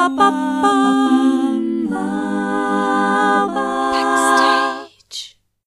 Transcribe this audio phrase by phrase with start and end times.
[0.00, 0.16] Backstage.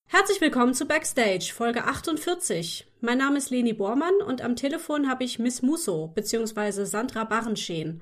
[0.07, 2.88] Herzlich willkommen zu Backstage, Folge 48.
[3.00, 6.86] Mein Name ist Leni Bormann und am Telefon habe ich Miss Musso bzw.
[6.86, 8.01] Sandra Barrenscheen.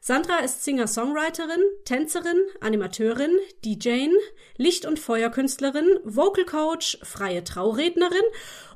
[0.00, 3.32] Sandra ist Singer-Songwriterin, Tänzerin, Animateurin,
[3.64, 4.08] DJ,
[4.56, 8.22] Licht- und Feuerkünstlerin, Vocal Coach, freie Traurednerin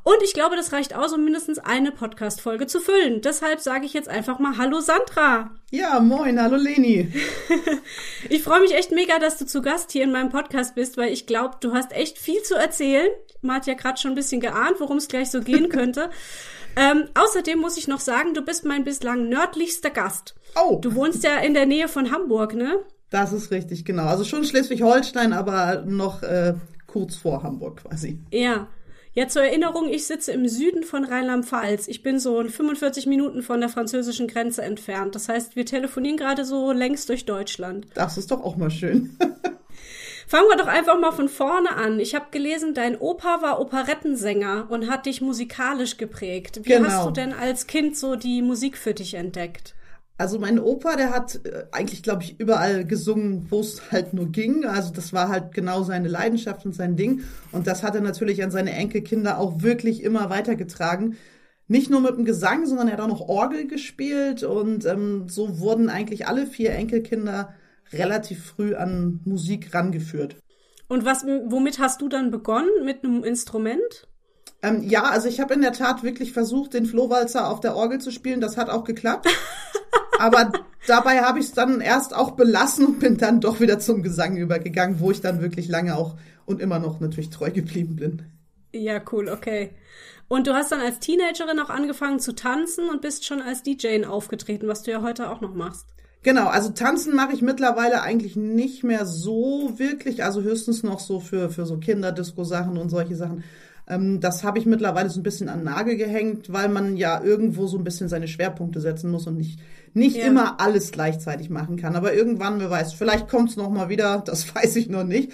[0.05, 3.20] und ich glaube, das reicht aus, um mindestens eine Podcast-Folge zu füllen.
[3.20, 5.52] Deshalb sage ich jetzt einfach mal Hallo Sandra.
[5.70, 7.12] Ja, moin, hallo Leni.
[8.28, 11.12] ich freue mich echt mega, dass du zu Gast hier in meinem Podcast bist, weil
[11.12, 13.09] ich glaube, du hast echt viel zu erzählen.
[13.42, 16.11] Man hat ja gerade schon ein bisschen geahnt, worum es gleich so gehen könnte.
[16.77, 20.35] Ähm, außerdem muss ich noch sagen, du bist mein bislang nördlichster Gast.
[20.55, 20.79] Oh.
[20.81, 22.79] Du wohnst ja in der Nähe von Hamburg, ne?
[23.11, 24.07] Das ist richtig, genau.
[24.07, 26.55] Also schon Schleswig-Holstein, aber noch äh,
[26.87, 28.19] kurz vor Hamburg quasi.
[28.31, 28.69] Ja.
[29.15, 31.87] Ja, zur Erinnerung, ich sitze im Süden von Rheinland-Pfalz.
[31.89, 35.14] Ich bin so 45 Minuten von der französischen Grenze entfernt.
[35.14, 37.86] Das heißt, wir telefonieren gerade so längst durch Deutschland.
[37.92, 39.19] Das ist doch auch mal schön.
[40.33, 42.00] Fangen wir doch einfach mal von vorne an.
[42.00, 46.61] Ich habe gelesen, dein Opa war Operettensänger und hat dich musikalisch geprägt.
[46.62, 46.89] Wie genau.
[46.89, 49.74] hast du denn als Kind so die Musik für dich entdeckt?
[50.16, 54.33] Also mein Opa, der hat äh, eigentlich, glaube ich, überall gesungen, wo es halt nur
[54.33, 54.64] ging.
[54.64, 57.24] Also das war halt genau seine Leidenschaft und sein Ding.
[57.50, 61.19] Und das hat er natürlich an seine Enkelkinder auch wirklich immer weitergetragen.
[61.69, 64.44] Nicht nur mit dem Gesang, sondern er hat auch noch Orgel gespielt.
[64.44, 67.52] Und ähm, so wurden eigentlich alle vier Enkelkinder
[67.93, 70.37] relativ früh an Musik rangeführt.
[70.89, 72.69] Und was, womit hast du dann begonnen?
[72.85, 74.09] Mit einem Instrument?
[74.62, 78.01] Ähm, ja, also ich habe in der Tat wirklich versucht, den Flohwalzer auf der Orgel
[78.01, 78.41] zu spielen.
[78.41, 79.27] Das hat auch geklappt.
[80.19, 80.53] Aber
[80.87, 84.37] dabei habe ich es dann erst auch belassen und bin dann doch wieder zum Gesang
[84.37, 88.23] übergegangen, wo ich dann wirklich lange auch und immer noch natürlich treu geblieben bin.
[88.73, 89.70] Ja, cool, okay.
[90.29, 94.05] Und du hast dann als Teenagerin auch angefangen zu tanzen und bist schon als DJ
[94.05, 95.87] aufgetreten, was du ja heute auch noch machst.
[96.23, 101.19] Genau, also tanzen mache ich mittlerweile eigentlich nicht mehr so wirklich, also höchstens noch so
[101.19, 103.42] für, für so Kinderdisco-Sachen und solche Sachen.
[103.89, 107.67] Ähm, das habe ich mittlerweile so ein bisschen an Nagel gehängt, weil man ja irgendwo
[107.67, 109.58] so ein bisschen seine Schwerpunkte setzen muss und nicht,
[109.95, 110.27] nicht ja.
[110.27, 111.96] immer alles gleichzeitig machen kann.
[111.96, 115.33] Aber irgendwann, wer weiß, vielleicht kommt es nochmal wieder, das weiß ich noch nicht.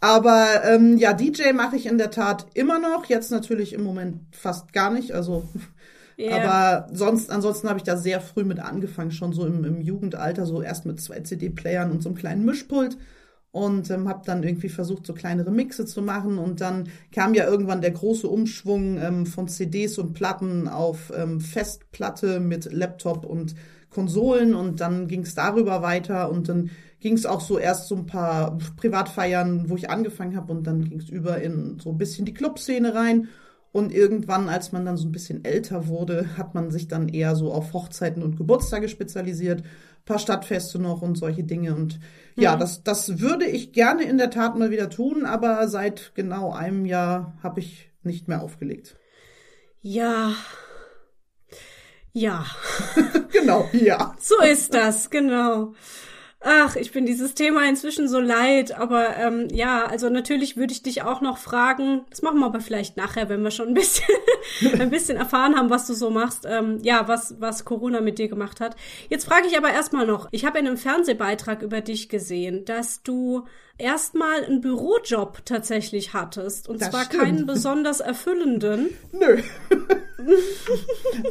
[0.00, 4.20] Aber ähm, ja, DJ mache ich in der Tat immer noch, jetzt natürlich im Moment
[4.32, 5.12] fast gar nicht.
[5.12, 5.46] Also
[6.20, 6.36] Yeah.
[6.36, 10.44] Aber sonst, ansonsten habe ich da sehr früh mit angefangen, schon so im, im Jugendalter,
[10.44, 12.98] so erst mit zwei CD-Playern und so einem kleinen Mischpult
[13.52, 16.38] und ähm, habe dann irgendwie versucht, so kleinere Mixe zu machen.
[16.38, 21.40] Und dann kam ja irgendwann der große Umschwung ähm, von CDs und Platten auf ähm,
[21.40, 23.54] Festplatte mit Laptop und
[23.88, 24.54] Konsolen.
[24.54, 26.30] Und dann ging es darüber weiter.
[26.30, 26.70] Und dann
[27.00, 30.52] ging es auch so erst so ein paar Privatfeiern, wo ich angefangen habe.
[30.52, 33.28] Und dann ging es über in so ein bisschen die Clubszene rein.
[33.72, 37.36] Und irgendwann, als man dann so ein bisschen älter wurde, hat man sich dann eher
[37.36, 39.62] so auf Hochzeiten und Geburtstage spezialisiert
[40.10, 41.74] paar Stadtfeste noch und solche Dinge.
[41.74, 42.00] Und
[42.36, 42.60] ja, mhm.
[42.60, 46.84] das, das würde ich gerne in der Tat mal wieder tun, aber seit genau einem
[46.84, 48.96] Jahr habe ich nicht mehr aufgelegt.
[49.80, 50.34] Ja.
[52.12, 52.44] Ja.
[53.32, 54.14] genau, ja.
[54.20, 55.74] So ist das, genau.
[56.42, 60.82] Ach, ich bin dieses Thema inzwischen so leid, aber ähm, ja, also natürlich würde ich
[60.82, 64.08] dich auch noch fragen, das machen wir aber vielleicht nachher, wenn wir schon ein bisschen,
[64.80, 68.28] ein bisschen erfahren haben, was du so machst, ähm, ja, was, was Corona mit dir
[68.28, 68.74] gemacht hat.
[69.10, 73.02] Jetzt frage ich aber erstmal noch, ich habe in einem Fernsehbeitrag über dich gesehen, dass
[73.02, 73.44] du
[73.80, 76.68] erstmal einen Bürojob tatsächlich hattest.
[76.68, 77.22] Und das zwar stimmt.
[77.22, 78.90] keinen besonders erfüllenden.
[79.12, 79.38] Nö.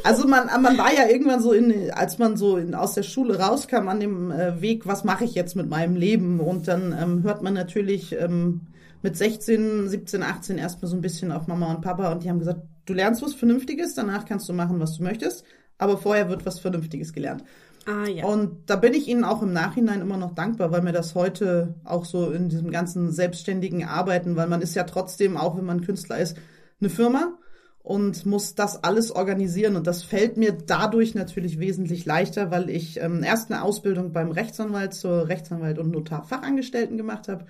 [0.04, 3.40] also man, man war ja irgendwann so in, als man so in, aus der Schule
[3.40, 6.40] rauskam, an dem äh, Weg, was mache ich jetzt mit meinem Leben?
[6.40, 8.62] Und dann ähm, hört man natürlich ähm,
[9.02, 12.40] mit 16, 17, 18 erstmal so ein bisschen auf Mama und Papa und die haben
[12.40, 15.46] gesagt, du lernst was Vernünftiges, danach kannst du machen, was du möchtest,
[15.78, 17.44] aber vorher wird was Vernünftiges gelernt.
[17.86, 18.26] Ah, ja.
[18.26, 21.76] Und da bin ich Ihnen auch im Nachhinein immer noch dankbar, weil mir das heute
[21.86, 25.82] auch so in diesem ganzen selbstständigen Arbeiten, weil man ist ja trotzdem, auch wenn man
[25.82, 26.38] Künstler ist,
[26.82, 27.38] eine Firma
[27.82, 29.76] und muss das alles organisieren.
[29.76, 34.32] Und das fällt mir dadurch natürlich wesentlich leichter, weil ich ähm, erst eine Ausbildung beim
[34.32, 37.46] Rechtsanwalt zur Rechtsanwalt und Notarfachangestellten gemacht habe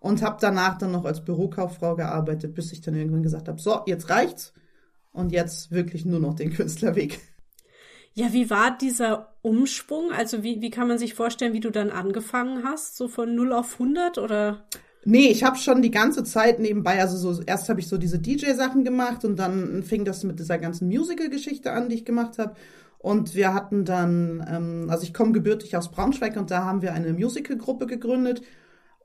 [0.00, 3.80] und habe danach dann noch als Bürokauffrau gearbeitet, bis ich dann irgendwann gesagt habe, so,
[3.86, 4.52] jetzt reicht's
[5.12, 7.20] und jetzt wirklich nur noch den Künstlerweg.
[8.14, 10.12] Ja, wie war dieser Umschwung?
[10.12, 12.96] Also wie, wie kann man sich vorstellen, wie du dann angefangen hast?
[12.96, 14.68] So von 0 auf 100 oder?
[15.04, 18.20] Nee, ich habe schon die ganze Zeit nebenbei, also so erst habe ich so diese
[18.20, 22.54] DJ-Sachen gemacht und dann fing das mit dieser ganzen Musical-Geschichte an, die ich gemacht habe.
[22.98, 26.92] Und wir hatten dann, ähm, also ich komme gebürtig aus Braunschweig und da haben wir
[26.94, 28.42] eine Musical-Gruppe gegründet.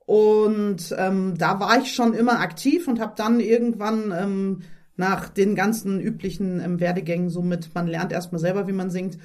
[0.05, 4.61] Und ähm, da war ich schon immer aktiv und habe dann irgendwann ähm,
[4.97, 9.17] nach den ganzen üblichen ähm, Werdegängen, somit man lernt erstmal selber, wie man singt,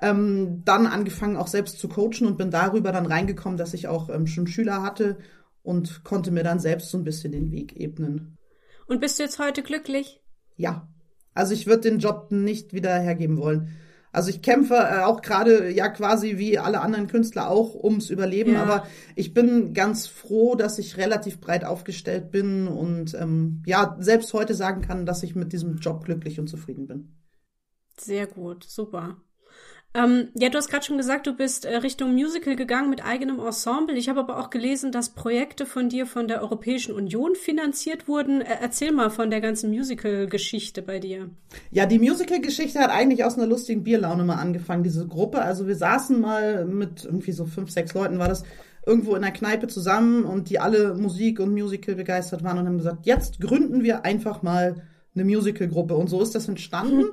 [0.00, 4.10] ähm, dann angefangen auch selbst zu coachen und bin darüber dann reingekommen, dass ich auch
[4.10, 5.16] ähm, schon Schüler hatte
[5.68, 8.38] und konnte mir dann selbst so ein bisschen den Weg ebnen.
[8.86, 10.22] Und bist du jetzt heute glücklich?
[10.56, 10.88] Ja.
[11.34, 13.76] Also ich würde den Job nicht wieder hergeben wollen.
[14.10, 18.54] Also ich kämpfe äh, auch gerade ja quasi wie alle anderen Künstler auch ums Überleben,
[18.54, 18.62] ja.
[18.62, 24.32] aber ich bin ganz froh, dass ich relativ breit aufgestellt bin und ähm, ja selbst
[24.32, 27.14] heute sagen kann, dass ich mit diesem Job glücklich und zufrieden bin.
[27.98, 29.18] Sehr gut, super.
[29.98, 33.40] Ähm, ja, du hast gerade schon gesagt, du bist äh, Richtung Musical gegangen mit eigenem
[33.40, 33.96] Ensemble.
[33.96, 38.40] Ich habe aber auch gelesen, dass Projekte von dir von der Europäischen Union finanziert wurden.
[38.40, 41.30] Äh, erzähl mal von der ganzen Musical-Geschichte bei dir.
[41.70, 45.42] Ja, die Musical-Geschichte hat eigentlich aus einer lustigen Bierlaune mal angefangen, diese Gruppe.
[45.42, 48.44] Also wir saßen mal mit irgendwie so fünf, sechs Leuten war das
[48.86, 52.78] irgendwo in der Kneipe zusammen und die alle Musik und Musical begeistert waren und haben
[52.78, 54.76] gesagt, jetzt gründen wir einfach mal
[55.14, 55.96] eine Musical-Gruppe.
[55.96, 57.06] Und so ist das entstanden.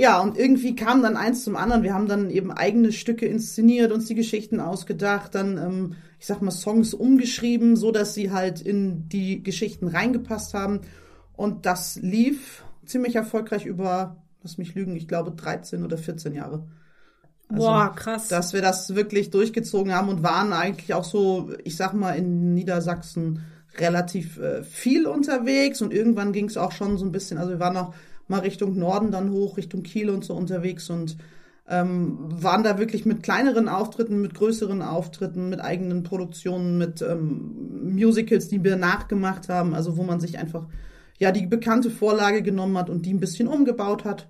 [0.00, 1.82] Ja, und irgendwie kam dann eins zum anderen.
[1.82, 6.40] Wir haben dann eben eigene Stücke inszeniert, uns die Geschichten ausgedacht, dann, ähm, ich sag
[6.40, 10.80] mal, Songs umgeschrieben, so dass sie halt in die Geschichten reingepasst haben.
[11.36, 16.66] Und das lief ziemlich erfolgreich über, lass mich lügen, ich glaube 13 oder 14 Jahre.
[17.50, 18.28] Also, Boah, krass.
[18.28, 22.54] Dass wir das wirklich durchgezogen haben und waren eigentlich auch so, ich sag mal, in
[22.54, 23.42] Niedersachsen
[23.76, 27.60] relativ äh, viel unterwegs und irgendwann ging es auch schon so ein bisschen, also wir
[27.60, 27.92] waren auch
[28.30, 31.16] mal Richtung Norden dann hoch, Richtung Kiel und so unterwegs und
[31.68, 37.92] ähm, waren da wirklich mit kleineren Auftritten, mit größeren Auftritten, mit eigenen Produktionen, mit ähm,
[37.94, 40.66] Musicals, die wir nachgemacht haben, also wo man sich einfach
[41.18, 44.28] ja die bekannte Vorlage genommen hat und die ein bisschen umgebaut hat.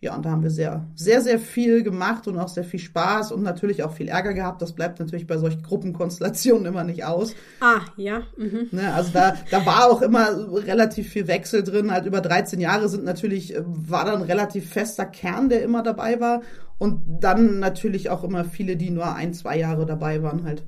[0.00, 3.32] Ja, und da haben wir sehr, sehr, sehr viel gemacht und auch sehr viel Spaß
[3.32, 4.60] und natürlich auch viel Ärger gehabt.
[4.60, 7.34] Das bleibt natürlich bei solchen Gruppenkonstellationen immer nicht aus.
[7.60, 8.22] Ah, ja.
[8.36, 8.68] Mhm.
[8.72, 10.28] Ne, also da, da war auch immer
[10.66, 11.90] relativ viel Wechsel drin.
[11.90, 16.20] Halt über 13 Jahre sind natürlich, äh, war dann relativ fester Kern, der immer dabei
[16.20, 16.42] war.
[16.76, 20.66] Und dann natürlich auch immer viele, die nur ein, zwei Jahre dabei waren halt.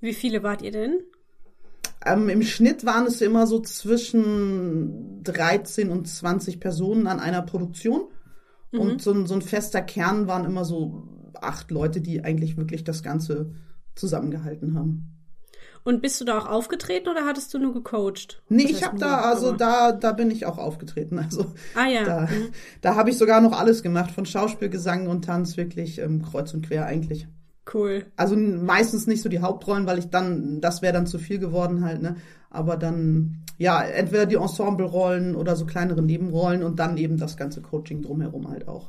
[0.00, 1.00] Wie viele wart ihr denn?
[2.06, 8.08] Ähm, Im Schnitt waren es immer so zwischen 13 und 20 Personen an einer Produktion.
[8.72, 8.80] Mhm.
[8.80, 12.84] Und so ein, so ein fester Kern waren immer so acht Leute, die eigentlich wirklich
[12.84, 13.52] das Ganze
[13.94, 15.12] zusammengehalten haben.
[15.84, 18.42] Und bist du da auch aufgetreten oder hattest du nur gecoacht?
[18.48, 21.20] Nee, ich habe da, also da, da bin ich auch aufgetreten.
[21.20, 22.04] Also ah, ja.
[22.04, 22.48] da, mhm.
[22.80, 26.52] da habe ich sogar noch alles gemacht, von Schauspiel, Gesang und Tanz, wirklich ähm, kreuz
[26.54, 27.28] und quer eigentlich.
[27.72, 28.06] Cool.
[28.16, 31.84] Also meistens nicht so die Hauptrollen, weil ich dann, das wäre dann zu viel geworden
[31.84, 32.16] halt, ne?
[32.50, 37.60] Aber dann, ja, entweder die Ensemble-Rollen oder so kleinere Nebenrollen und dann eben das ganze
[37.60, 38.88] Coaching drumherum halt auch.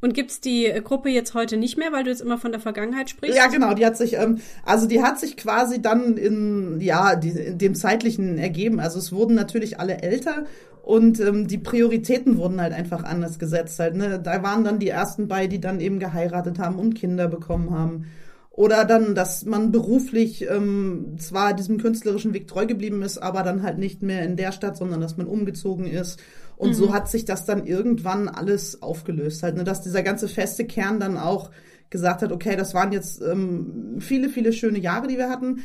[0.00, 3.10] Und gibt's die Gruppe jetzt heute nicht mehr, weil du jetzt immer von der Vergangenheit
[3.10, 3.36] sprichst?
[3.36, 3.74] Ja, genau.
[3.74, 7.74] Die hat sich, ähm, also die hat sich quasi dann in, ja, die, in dem
[7.74, 8.78] zeitlichen ergeben.
[8.78, 10.44] Also es wurden natürlich alle älter
[10.88, 13.78] und ähm, die Prioritäten wurden halt einfach anders gesetzt.
[13.78, 14.18] Halt, ne?
[14.18, 18.06] Da waren dann die ersten bei, die dann eben geheiratet haben und Kinder bekommen haben.
[18.50, 23.62] Oder dann, dass man beruflich ähm, zwar diesem künstlerischen Weg treu geblieben ist, aber dann
[23.62, 26.20] halt nicht mehr in der Stadt, sondern dass man umgezogen ist.
[26.56, 26.74] Und mhm.
[26.74, 29.42] so hat sich das dann irgendwann alles aufgelöst.
[29.42, 31.50] Halt, ne, dass dieser ganze feste Kern dann auch
[31.90, 35.64] gesagt hat, okay, das waren jetzt ähm, viele, viele schöne Jahre, die wir hatten,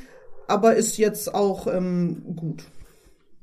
[0.49, 2.65] aber ist jetzt auch ähm, gut.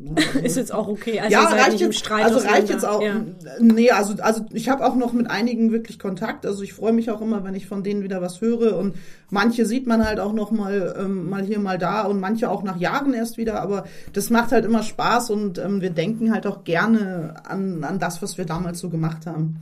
[0.43, 1.21] Ist jetzt auch okay.
[1.21, 3.03] Also ja, reicht jetzt, Streit also reicht jetzt auch.
[3.03, 3.23] Ja.
[3.61, 6.47] Nee, also, also ich habe auch noch mit einigen wirklich Kontakt.
[6.47, 8.79] Also ich freue mich auch immer, wenn ich von denen wieder was höre.
[8.79, 8.97] Und
[9.29, 12.63] manche sieht man halt auch noch mal, ähm, mal hier, mal da und manche auch
[12.63, 13.61] nach Jahren erst wieder.
[13.61, 13.85] Aber
[14.15, 18.23] das macht halt immer Spaß und ähm, wir denken halt auch gerne an, an das,
[18.23, 19.61] was wir damals so gemacht haben.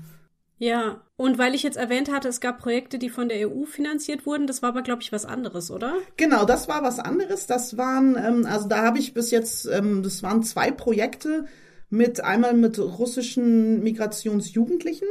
[0.58, 4.26] Ja, und weil ich jetzt erwähnt hatte, es gab Projekte, die von der EU finanziert
[4.26, 5.94] wurden, das war aber, glaube ich, was anderes, oder?
[6.16, 7.46] Genau, das war was anderes.
[7.46, 11.46] Das waren, ähm, also da habe ich bis jetzt, ähm, das waren zwei Projekte
[11.90, 15.08] mit einmal mit russischen Migrationsjugendlichen,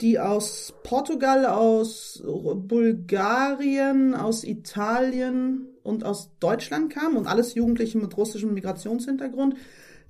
[0.00, 8.16] die aus Portugal, aus Bulgarien, aus Italien und aus Deutschland kamen und alles Jugendliche mit
[8.16, 9.54] russischem Migrationshintergrund.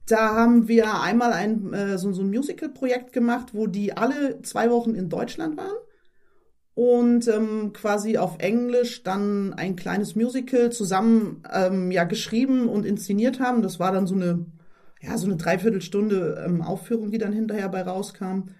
[0.08, 4.70] Da haben wir einmal ein, äh, so, so ein Musical-Projekt gemacht, wo die alle zwei
[4.70, 5.76] Wochen in Deutschland waren
[6.74, 13.40] und ähm, quasi auf Englisch dann ein kleines Musical zusammen ähm, ja geschrieben und inszeniert
[13.40, 13.62] haben.
[13.62, 14.46] Das war dann so eine
[15.00, 18.50] ja so eine Dreiviertelstunde ähm, Aufführung, die dann hinterher bei rauskam.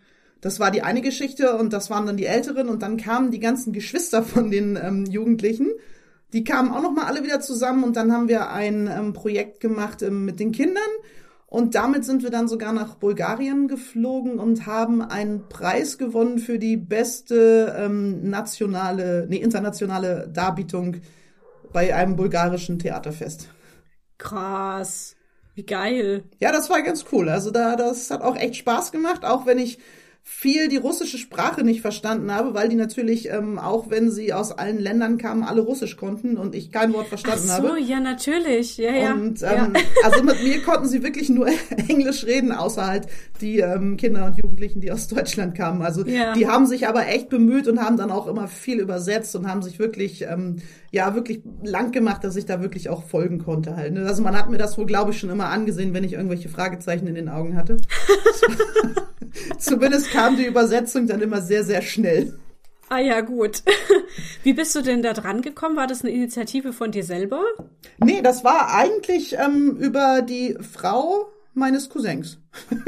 [0.41, 3.41] Das war die eine Geschichte und das waren dann die Älteren und dann kamen die
[3.41, 5.69] ganzen Geschwister von den ähm, Jugendlichen.
[6.33, 9.61] Die kamen auch noch mal alle wieder zusammen und dann haben wir ein ähm, Projekt
[9.61, 10.83] gemacht ähm, mit den Kindern
[11.51, 16.59] und damit sind wir dann sogar nach Bulgarien geflogen und haben einen Preis gewonnen für
[16.59, 20.97] die beste ähm, nationale, nee, internationale Darbietung
[21.73, 23.49] bei einem bulgarischen Theaterfest.
[24.19, 25.17] Krass.
[25.55, 26.25] Wie geil.
[26.39, 27.31] Ja, das war ganz cool.
[27.31, 29.79] Also da, das hat auch echt Spaß gemacht, auch wenn ich
[30.31, 34.53] viel die russische Sprache nicht verstanden habe, weil die natürlich, ähm, auch wenn sie aus
[34.53, 37.81] allen Ländern kamen, alle Russisch konnten und ich kein Wort verstanden Ach so, habe.
[37.81, 38.77] ja, natürlich.
[38.77, 39.15] Ja, ja.
[39.15, 39.65] Und ja.
[39.67, 39.73] ähm,
[40.05, 41.49] also mit mir konnten sie wirklich nur
[41.89, 43.09] Englisch reden, außer halt
[43.41, 45.83] die ähm, Kinder und Jugendlichen, die aus Deutschland kamen.
[45.83, 46.35] Also Ja.
[46.35, 49.63] die haben sich aber echt bemüht und haben dann auch immer viel übersetzt und haben
[49.63, 50.57] sich wirklich, ähm,
[50.91, 53.93] ja, wirklich lang gemacht, dass ich da wirklich auch folgen konnte halt.
[53.93, 54.07] ne?
[54.07, 57.07] Also man hat mir das wohl, glaube ich, schon immer angesehen, wenn ich irgendwelche Fragezeichen
[57.07, 57.77] in den Augen hatte.
[59.59, 62.39] Zumindest kam die Übersetzung dann immer sehr, sehr schnell.
[62.89, 63.63] Ah ja, gut.
[64.43, 65.77] Wie bist du denn da dran gekommen?
[65.77, 67.43] War das eine Initiative von dir selber?
[68.03, 72.39] Nee, das war eigentlich ähm, über die Frau meines Cousins.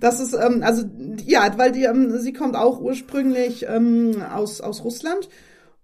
[0.00, 0.84] Das ist, ähm, also,
[1.24, 5.28] ja, weil die, ähm, sie kommt auch ursprünglich ähm, aus, aus Russland.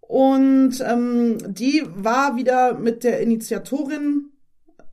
[0.09, 4.31] Und ähm, die war wieder mit der Initiatorin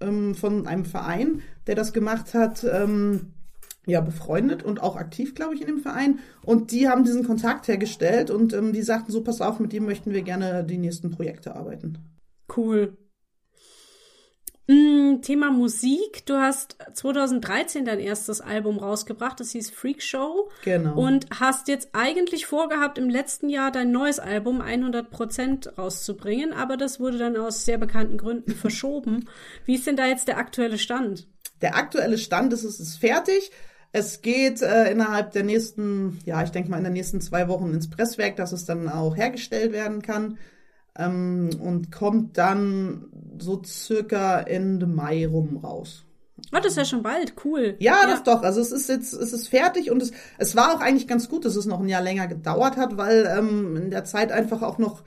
[0.02, 3.32] ähm, von einem Verein, der das gemacht hat, ähm,
[3.86, 6.20] ja, befreundet und auch aktiv, glaube ich, in dem Verein.
[6.44, 9.86] Und die haben diesen Kontakt hergestellt und ähm, die sagten so, pass auf, mit dem
[9.86, 11.98] möchten wir gerne die nächsten Projekte arbeiten.
[12.54, 12.98] Cool.
[14.68, 16.26] Mm, Thema Musik.
[16.26, 20.50] Du hast 2013 dein erstes Album rausgebracht, das hieß Freak Show.
[20.64, 21.00] Genau.
[21.00, 27.00] Und hast jetzt eigentlich vorgehabt, im letzten Jahr dein neues Album 100% rauszubringen, aber das
[27.00, 29.30] wurde dann aus sehr bekannten Gründen verschoben.
[29.66, 31.28] Wie ist denn da jetzt der aktuelle Stand?
[31.62, 33.52] Der aktuelle Stand ist, es ist fertig.
[33.92, 37.74] Es geht äh, innerhalb der nächsten, ja, ich denke mal in den nächsten zwei Wochen
[37.74, 40.38] ins Presswerk, dass es dann auch hergestellt werden kann.
[40.98, 43.08] Ähm, und kommt dann
[43.40, 46.06] so circa Ende Mai rum raus.
[46.54, 47.34] Oh, das ist ja schon bald.
[47.44, 47.76] Cool.
[47.80, 48.44] Ja, das doch.
[48.44, 51.46] Also es ist jetzt, es ist fertig und es, es war auch eigentlich ganz gut,
[51.46, 54.78] dass es noch ein Jahr länger gedauert hat, weil ähm, in der Zeit einfach auch
[54.78, 55.04] noch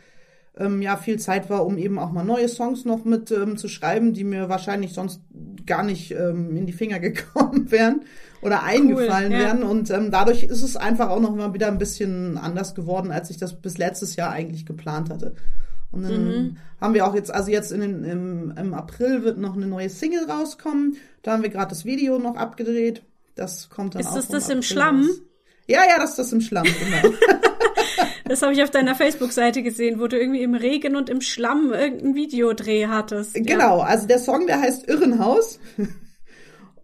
[0.59, 3.69] ähm, ja viel Zeit war, um eben auch mal neue Songs noch mit ähm, zu
[3.69, 5.21] schreiben, die mir wahrscheinlich sonst
[5.67, 8.03] gar nicht ähm, in die Finger gekommen wären
[8.43, 9.39] oder eingefallen ja.
[9.39, 9.63] wären.
[9.63, 13.31] Und ähm, dadurch ist es einfach auch noch mal wieder ein bisschen anders geworden, als
[13.31, 15.35] ich das bis letztes Jahr eigentlich geplant hatte.
[15.91, 16.57] Und dann Mhm.
[16.81, 19.89] haben wir auch jetzt, also jetzt in den, im, im April wird noch eine neue
[19.89, 20.97] Single rauskommen.
[21.23, 23.03] Da haben wir gerade das Video noch abgedreht.
[23.35, 25.01] Das kommt dann Ist auch das im das im Schlamm?
[25.07, 25.21] raus.
[25.67, 27.15] Ja, ja, das ist das im Schlamm, genau.
[28.27, 31.73] Das habe ich auf deiner Facebook-Seite gesehen, wo du irgendwie im Regen und im Schlamm
[31.73, 33.35] irgendein Videodreh hattest.
[33.35, 33.43] Ja.
[33.43, 35.59] Genau, also der Song, der heißt Irrenhaus.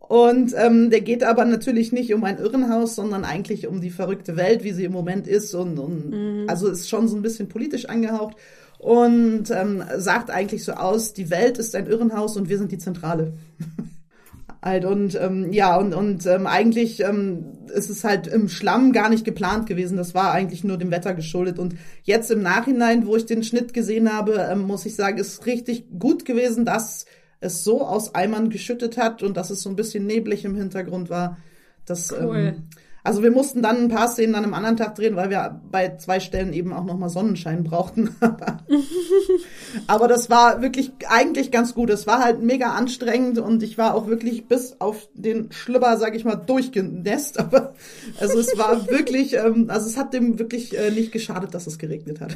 [0.00, 4.36] Und ähm, der geht aber natürlich nicht um ein Irrenhaus, sondern eigentlich um die verrückte
[4.36, 5.54] Welt, wie sie im Moment ist.
[5.54, 6.44] Und, und Mhm.
[6.48, 8.36] also ist schon so ein bisschen politisch angehaucht.
[8.84, 12.76] Und ähm, sagt eigentlich so aus, die Welt ist ein Irrenhaus und wir sind die
[12.76, 13.32] Zentrale.
[14.62, 19.08] halt und ähm, ja und und ähm, eigentlich ähm, ist es halt im Schlamm gar
[19.08, 19.96] nicht geplant gewesen.
[19.96, 21.58] Das war eigentlich nur dem Wetter geschuldet.
[21.58, 25.46] Und jetzt im Nachhinein, wo ich den Schnitt gesehen habe, ähm, muss ich sagen, ist
[25.46, 27.06] richtig gut gewesen, dass
[27.40, 31.08] es so aus Eimern geschüttet hat und dass es so ein bisschen neblig im Hintergrund
[31.08, 31.38] war.
[31.86, 32.36] Das, Cool.
[32.36, 32.62] ähm,
[33.06, 35.94] also wir mussten dann ein paar Szenen an einem anderen Tag drehen, weil wir bei
[35.98, 38.16] zwei Stellen eben auch nochmal Sonnenschein brauchten.
[39.86, 41.90] Aber das war wirklich eigentlich ganz gut.
[41.90, 46.16] Es war halt mega anstrengend und ich war auch wirklich bis auf den Schlüpper, sag
[46.16, 47.38] ich mal, durchgenässt.
[47.40, 47.74] Aber
[48.20, 51.78] also es war wirklich, ähm, also es hat dem wirklich äh, nicht geschadet, dass es
[51.78, 52.34] geregnet hat.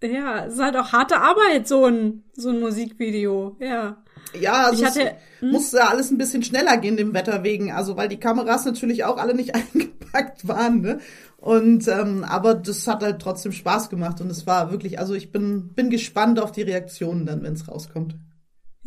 [0.00, 3.56] Ja, es ist halt auch harte Arbeit, so ein, so ein Musikvideo.
[3.58, 4.04] Ja.
[4.40, 5.00] Ja, also Ich hatte-
[5.40, 9.04] es musste alles ein bisschen schneller gehen dem Wetter wegen, also weil die Kameras natürlich
[9.04, 10.98] auch alle nicht eingepackt waren, ne?
[11.38, 15.30] Und ähm, aber das hat halt trotzdem Spaß gemacht und es war wirklich, also ich
[15.30, 18.16] bin bin gespannt auf die Reaktionen dann, wenn es rauskommt.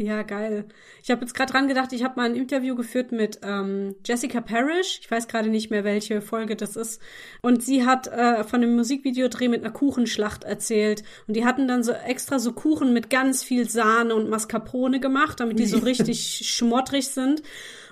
[0.01, 0.63] Ja, geil.
[1.03, 4.39] Ich habe jetzt gerade dran gedacht, ich habe mal ein Interview geführt mit ähm, Jessica
[4.39, 4.99] Parrish.
[5.01, 7.01] Ich weiß gerade nicht mehr, welche Folge das ist.
[7.41, 11.03] Und sie hat äh, von einem Musikvideodreh mit einer Kuchenschlacht erzählt.
[11.27, 15.41] Und die hatten dann so extra so Kuchen mit ganz viel Sahne und Mascarpone gemacht,
[15.41, 17.43] damit die so richtig schmottrig sind.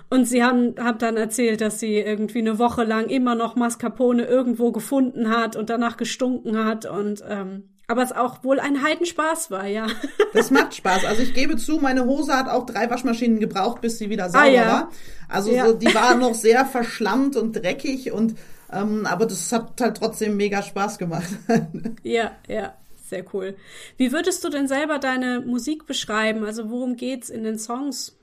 [0.08, 4.24] Und sie haben hat dann erzählt, dass sie irgendwie eine Woche lang immer noch Mascarpone
[4.24, 6.86] irgendwo gefunden hat und danach gestunken hat.
[6.86, 9.86] Und ähm, aber es auch wohl ein Heidenspaß war, ja.
[10.34, 11.04] Das macht Spaß.
[11.06, 14.44] Also ich gebe zu, meine Hose hat auch drei Waschmaschinen gebraucht, bis sie wieder sauber
[14.44, 14.66] Ah, ja.
[14.68, 14.90] war.
[15.28, 15.66] Also Ja.
[15.66, 18.36] so, die war noch sehr verschlammt und dreckig und
[18.70, 21.28] ähm, aber das hat halt trotzdem mega Spaß gemacht.
[22.02, 22.74] Ja, ja,
[23.08, 23.56] sehr cool.
[23.96, 26.44] Wie würdest du denn selber deine Musik beschreiben?
[26.44, 28.17] Also worum geht's in den Songs?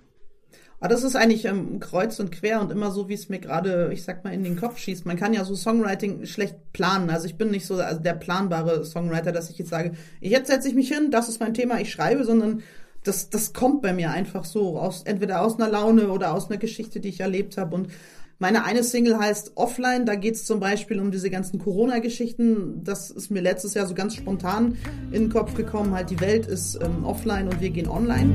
[0.79, 3.89] Aber das ist eigentlich ähm, kreuz und quer und immer so, wie es mir gerade,
[3.93, 5.05] ich sag mal, in den Kopf schießt.
[5.05, 7.09] Man kann ja so Songwriting schlecht planen.
[7.09, 10.67] Also ich bin nicht so also der planbare Songwriter, dass ich jetzt sage, jetzt setze
[10.67, 12.61] ich mich hin, das ist mein Thema, ich schreibe, sondern
[13.03, 16.57] das, das kommt bei mir einfach so, aus, entweder aus einer Laune oder aus einer
[16.57, 17.75] Geschichte, die ich erlebt habe.
[17.75, 17.89] Und
[18.37, 22.83] meine eine Single heißt Offline, da geht es zum Beispiel um diese ganzen Corona-Geschichten.
[22.83, 24.77] Das ist mir letztes Jahr so ganz spontan
[25.13, 25.93] in den Kopf gekommen.
[25.93, 28.33] Halt, die Welt ist ähm, offline und wir gehen online.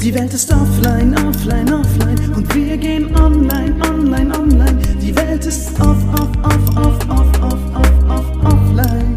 [0.00, 4.78] Die Welt ist offline, offline, offline und wir gehen online, online, online.
[5.02, 9.14] Die Welt ist off, off, off, off, off, off, off, off offline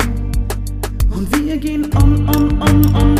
[1.12, 3.17] und wir gehen on, on, on, on.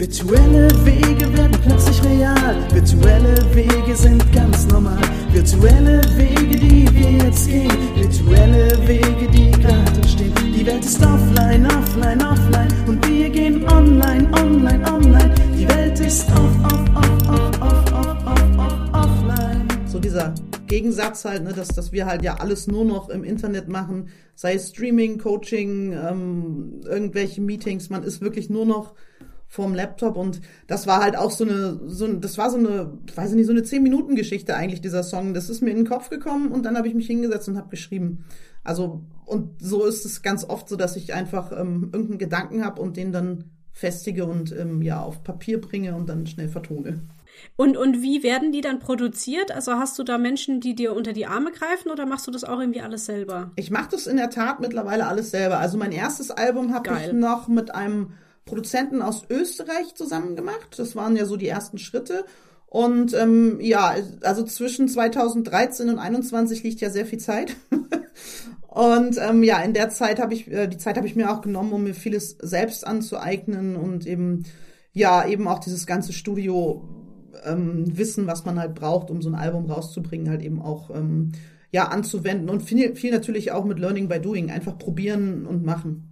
[0.00, 2.56] Virtuelle Wege werden plötzlich real.
[2.72, 4.98] Virtuelle Wege sind ganz normal.
[5.30, 7.70] Virtuelle Wege, die wir jetzt gehen.
[7.96, 10.32] Virtuelle Wege, die gerade stehen.
[10.56, 12.68] Die Welt ist offline, offline, offline.
[12.86, 15.34] Und wir gehen online, online, online.
[15.58, 19.68] Die Welt ist off, off, off, off, off, off, off, off offline.
[19.84, 20.34] So dieser
[20.66, 24.58] Gegensatz halt, ne, dass, dass wir halt ja alles nur noch im Internet machen, sei
[24.58, 28.94] Streaming, Coaching, ähm, irgendwelche Meetings, man ist wirklich nur noch
[29.50, 33.30] vorm Laptop und das war halt auch so eine, so, das war so eine, weiß
[33.30, 35.34] ich nicht, so eine 10-Minuten-Geschichte eigentlich, dieser Song.
[35.34, 37.68] Das ist mir in den Kopf gekommen und dann habe ich mich hingesetzt und habe
[37.68, 38.24] geschrieben.
[38.62, 42.80] Also, und so ist es ganz oft so, dass ich einfach ähm, irgendeinen Gedanken habe
[42.80, 47.00] und den dann festige und ähm, ja auf Papier bringe und dann schnell vertone.
[47.56, 49.50] Und, und wie werden die dann produziert?
[49.50, 52.44] Also hast du da Menschen, die dir unter die Arme greifen oder machst du das
[52.44, 53.50] auch irgendwie alles selber?
[53.56, 55.58] Ich mache das in der Tat mittlerweile alles selber.
[55.58, 58.12] Also mein erstes Album habe ich noch mit einem
[58.50, 60.76] Produzenten aus Österreich zusammen gemacht.
[60.76, 62.24] Das waren ja so die ersten Schritte.
[62.66, 67.54] Und ähm, ja, also zwischen 2013 und 2021 liegt ja sehr viel Zeit.
[68.68, 71.42] und ähm, ja, in der Zeit habe ich, äh, die Zeit habe ich mir auch
[71.42, 74.42] genommen, um mir vieles selbst anzueignen und eben,
[74.92, 76.88] ja, eben auch dieses ganze Studio
[77.44, 81.32] ähm, Wissen, was man halt braucht, um so ein Album rauszubringen, halt eben auch ähm,
[81.70, 86.09] ja anzuwenden und viel, viel natürlich auch mit Learning by Doing, einfach probieren und machen.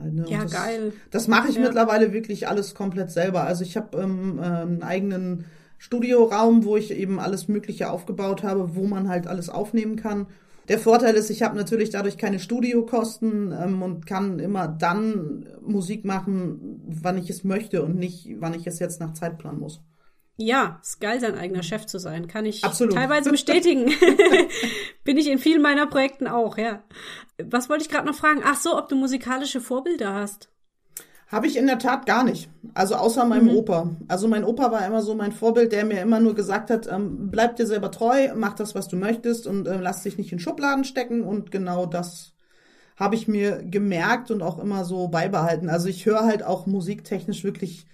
[0.00, 0.24] Halt, ne?
[0.28, 0.92] Ja, das, geil.
[1.10, 1.62] Das mache ich ja.
[1.62, 3.44] mittlerweile wirklich alles komplett selber.
[3.44, 5.44] Also ich habe ähm, äh, einen eigenen
[5.78, 10.26] Studioraum, wo ich eben alles Mögliche aufgebaut habe, wo man halt alles aufnehmen kann.
[10.68, 16.04] Der Vorteil ist, ich habe natürlich dadurch keine Studiokosten ähm, und kann immer dann Musik
[16.04, 19.80] machen, wann ich es möchte und nicht, wann ich es jetzt nach Zeit planen muss.
[20.40, 22.28] Ja, ist geil, sein eigener Chef zu sein.
[22.28, 22.94] Kann ich Absolut.
[22.94, 23.92] teilweise bestätigen.
[25.04, 26.84] Bin ich in vielen meiner Projekten auch, ja.
[27.42, 28.42] Was wollte ich gerade noch fragen?
[28.44, 30.48] Ach so, ob du musikalische Vorbilder hast.
[31.26, 32.48] Habe ich in der Tat gar nicht.
[32.72, 33.56] Also außer meinem mhm.
[33.56, 33.96] Opa.
[34.06, 37.30] Also mein Opa war immer so mein Vorbild, der mir immer nur gesagt hat, ähm,
[37.32, 40.38] bleib dir selber treu, mach das, was du möchtest und äh, lass dich nicht in
[40.38, 41.24] Schubladen stecken.
[41.24, 42.32] Und genau das
[42.96, 45.68] habe ich mir gemerkt und auch immer so beibehalten.
[45.68, 47.86] Also ich höre halt auch musiktechnisch wirklich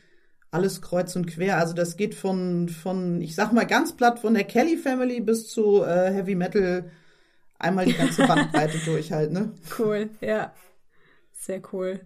[0.55, 1.59] alles kreuz und quer.
[1.59, 5.49] Also das geht von, von, ich sag mal ganz platt, von der Kelly Family bis
[5.49, 6.91] zu äh, Heavy Metal
[7.59, 9.53] einmal die ganze Bandbreite durch halt, ne?
[9.79, 10.53] Cool, ja.
[11.33, 12.01] Sehr cool.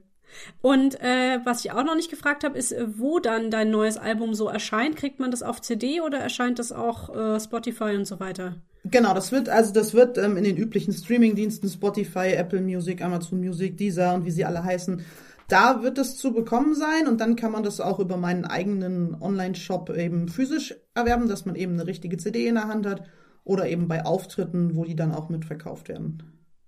[0.60, 4.34] Und äh, was ich auch noch nicht gefragt habe, ist, wo dann dein neues Album
[4.34, 4.96] so erscheint.
[4.96, 8.56] Kriegt man das auf CD oder erscheint das auch äh, Spotify und so weiter?
[8.84, 13.40] Genau, das wird also das wird ähm, in den üblichen Streaming-Diensten Spotify, Apple Music, Amazon
[13.40, 15.04] Music, Deezer und wie sie alle heißen
[15.48, 19.20] da wird es zu bekommen sein und dann kann man das auch über meinen eigenen
[19.20, 23.02] Online-Shop eben physisch erwerben, dass man eben eine richtige CD in der Hand hat
[23.44, 26.22] oder eben bei Auftritten, wo die dann auch mitverkauft werden.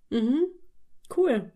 [0.09, 0.47] Mhm.
[1.15, 1.53] Cool.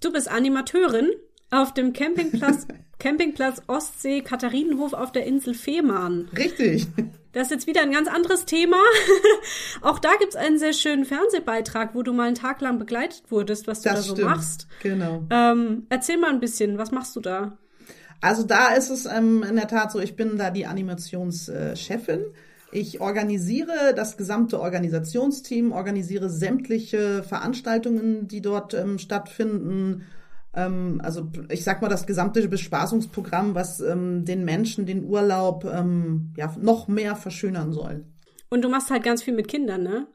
[0.00, 1.10] Du bist Animateurin
[1.50, 6.28] auf dem Campingplatz, Campingplatz Ostsee Katharinenhof auf der Insel Fehmarn.
[6.36, 6.86] Richtig.
[7.32, 8.76] Das ist jetzt wieder ein ganz anderes Thema.
[9.82, 13.68] Auch da gibt's einen sehr schönen Fernsehbeitrag, wo du mal einen Tag lang begleitet wurdest,
[13.68, 14.28] was du das da so stimmt.
[14.28, 14.66] machst.
[14.82, 15.24] Genau.
[15.30, 17.56] Ähm, erzähl mal ein bisschen, was machst du da?
[18.20, 22.20] Also da ist es ähm, in der Tat so, ich bin da die Animationschefin.
[22.72, 30.06] Ich organisiere das gesamte Organisationsteam, organisiere sämtliche Veranstaltungen, die dort ähm, stattfinden,
[30.52, 36.52] also ich sag mal das gesamte Bespaßungsprogramm, was ähm, den Menschen den Urlaub ähm, ja
[36.60, 38.04] noch mehr verschönern soll.
[38.48, 40.06] Und du machst halt ganz viel mit Kindern, ne?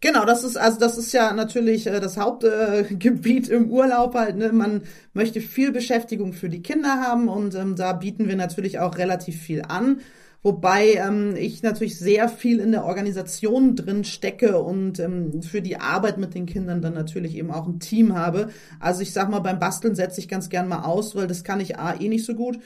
[0.00, 4.36] Genau, das ist also das ist ja natürlich äh, das Hauptgebiet äh, im Urlaub halt.
[4.36, 4.52] Ne?
[4.52, 4.82] Man
[5.12, 9.40] möchte viel Beschäftigung für die Kinder haben und ähm, da bieten wir natürlich auch relativ
[9.40, 10.00] viel an.
[10.44, 15.78] Wobei ähm, ich natürlich sehr viel in der Organisation drin stecke und ähm, für die
[15.78, 18.50] Arbeit mit den Kindern dann natürlich eben auch ein Team habe.
[18.78, 21.60] Also ich sag mal, beim Basteln setze ich ganz gern mal aus, weil das kann
[21.60, 22.58] ich A eh nicht so gut.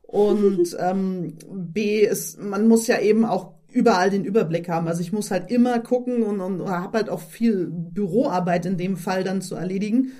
[0.00, 4.88] Und ähm, B ist, man muss ja eben auch überall den Überblick haben.
[4.88, 8.96] Also ich muss halt immer gucken und, und habe halt auch viel Büroarbeit in dem
[8.96, 10.12] Fall dann zu erledigen.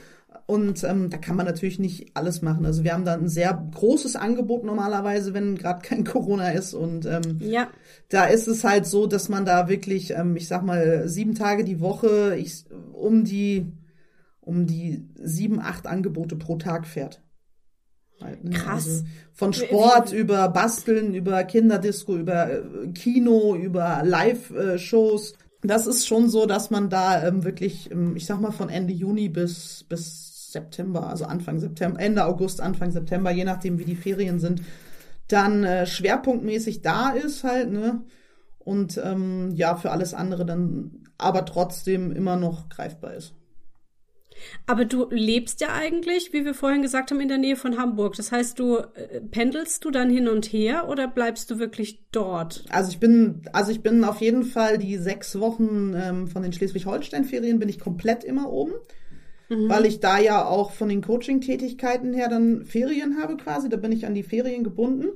[0.46, 2.64] Und ähm, da kann man natürlich nicht alles machen.
[2.64, 6.72] Also wir haben da ein sehr großes Angebot normalerweise, wenn gerade kein Corona ist.
[6.72, 7.68] Und ähm, ja.
[8.08, 11.64] da ist es halt so, dass man da wirklich, ähm, ich sag mal, sieben Tage
[11.64, 13.72] die Woche ich, um die
[14.46, 17.20] um die sieben, acht Angebote pro Tag fährt.
[18.20, 18.50] Halt, ne?
[18.50, 18.86] Krass.
[18.86, 25.34] Also von Sport wie, über Basteln, über Kinderdisco, über äh, Kino, über Live-Shows.
[25.62, 28.92] Das ist schon so, dass man da ähm, wirklich, ähm, ich sag mal, von Ende
[28.92, 33.96] Juni bis, bis September, also Anfang September, Ende August, Anfang September, je nachdem wie die
[33.96, 34.62] Ferien sind,
[35.28, 38.02] dann äh, schwerpunktmäßig da ist halt, ne?
[38.58, 43.34] Und ähm, ja, für alles andere dann aber trotzdem immer noch greifbar ist.
[44.66, 48.16] Aber du lebst ja eigentlich, wie wir vorhin gesagt haben, in der Nähe von Hamburg.
[48.16, 52.64] Das heißt, du äh, pendelst du dann hin und her oder bleibst du wirklich dort?
[52.70, 56.52] Also ich bin, also ich bin auf jeden Fall die sechs Wochen ähm, von den
[56.52, 58.72] Schleswig-Holstein-Ferien bin ich komplett immer oben.
[59.48, 59.68] Mhm.
[59.68, 63.68] Weil ich da ja auch von den Coaching-Tätigkeiten her dann Ferien habe quasi.
[63.68, 65.08] Da bin ich an die Ferien gebunden.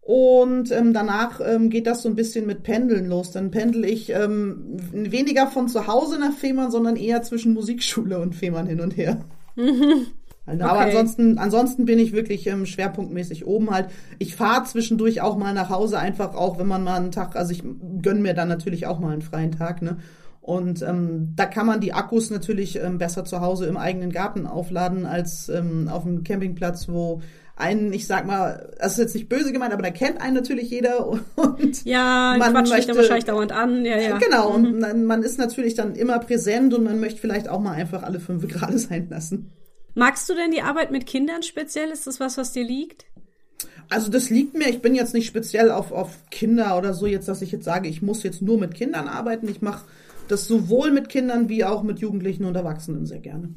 [0.00, 3.30] Und ähm, danach ähm, geht das so ein bisschen mit Pendeln los.
[3.30, 8.34] Dann pendel ich ähm, weniger von zu Hause nach Fehmarn, sondern eher zwischen Musikschule und
[8.34, 9.24] Fehmarn hin und her.
[9.54, 10.06] Mhm.
[10.44, 10.88] Also, aber okay.
[10.88, 13.90] ansonsten, ansonsten bin ich wirklich ähm, schwerpunktmäßig oben halt.
[14.18, 17.52] Ich fahre zwischendurch auch mal nach Hause, einfach auch, wenn man mal einen Tag, also
[17.52, 17.62] ich
[18.02, 19.98] gönn mir dann natürlich auch mal einen freien Tag, ne?
[20.42, 24.48] Und ähm, da kann man die Akkus natürlich ähm, besser zu Hause im eigenen Garten
[24.48, 27.22] aufladen als ähm, auf dem Campingplatz, wo
[27.54, 30.68] einen, ich sag mal, das ist jetzt nicht böse gemeint, aber da kennt einen natürlich
[30.68, 34.18] jeder und ja, man quatscht möchte, wahrscheinlich dauernd an, ja, ja.
[34.18, 34.82] Genau, mhm.
[34.82, 38.18] und man ist natürlich dann immer präsent und man möchte vielleicht auch mal einfach alle
[38.18, 39.52] fünf gerade sein lassen.
[39.94, 41.90] Magst du denn die Arbeit mit Kindern speziell?
[41.90, 43.04] Ist das was, was dir liegt?
[43.90, 47.28] Also das liegt mir, ich bin jetzt nicht speziell auf, auf Kinder oder so, jetzt,
[47.28, 49.48] dass ich jetzt sage, ich muss jetzt nur mit Kindern arbeiten.
[49.48, 49.84] Ich mache
[50.28, 53.54] das sowohl mit Kindern wie auch mit Jugendlichen und Erwachsenen sehr gerne.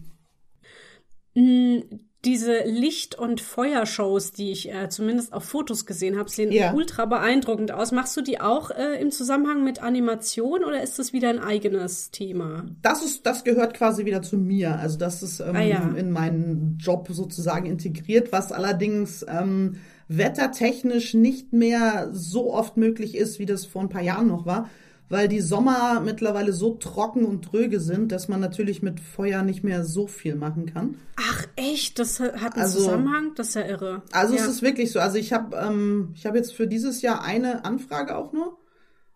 [1.35, 1.81] Mm,
[2.25, 6.73] diese Licht- und Feuershows, die ich äh, zumindest auf Fotos gesehen habe, sehen ja.
[6.73, 7.91] ultra beeindruckend aus.
[7.91, 12.09] Machst du die auch äh, im Zusammenhang mit Animation oder ist das wieder ein eigenes
[12.09, 12.65] Thema?
[12.81, 14.79] Das ist, das gehört quasi wieder zu mir.
[14.79, 15.93] Also das ist ähm, ah, ja.
[15.95, 23.37] in meinen Job sozusagen integriert, was allerdings ähm, wettertechnisch nicht mehr so oft möglich ist,
[23.37, 24.69] wie das vor ein paar Jahren noch war
[25.09, 29.63] weil die Sommer mittlerweile so trocken und tröge sind, dass man natürlich mit Feuer nicht
[29.63, 30.95] mehr so viel machen kann.
[31.17, 33.31] Ach echt, das hat einen also, Zusammenhang?
[33.35, 34.01] Das ist ja irre.
[34.11, 34.41] Also ja.
[34.41, 34.99] es ist wirklich so.
[34.99, 38.57] Also ich habe ähm, ich habe jetzt für dieses Jahr eine Anfrage auch nur.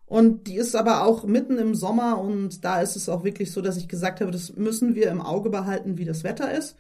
[0.05, 3.61] Und die ist aber auch mitten im Sommer und da ist es auch wirklich so,
[3.61, 6.77] dass ich gesagt habe, das müssen wir im Auge behalten, wie das Wetter ist.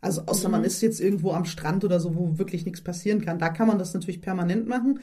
[0.00, 0.52] Also außer mhm.
[0.52, 3.38] man ist jetzt irgendwo am Strand oder so, wo wirklich nichts passieren kann.
[3.38, 4.98] Da kann man das natürlich permanent machen.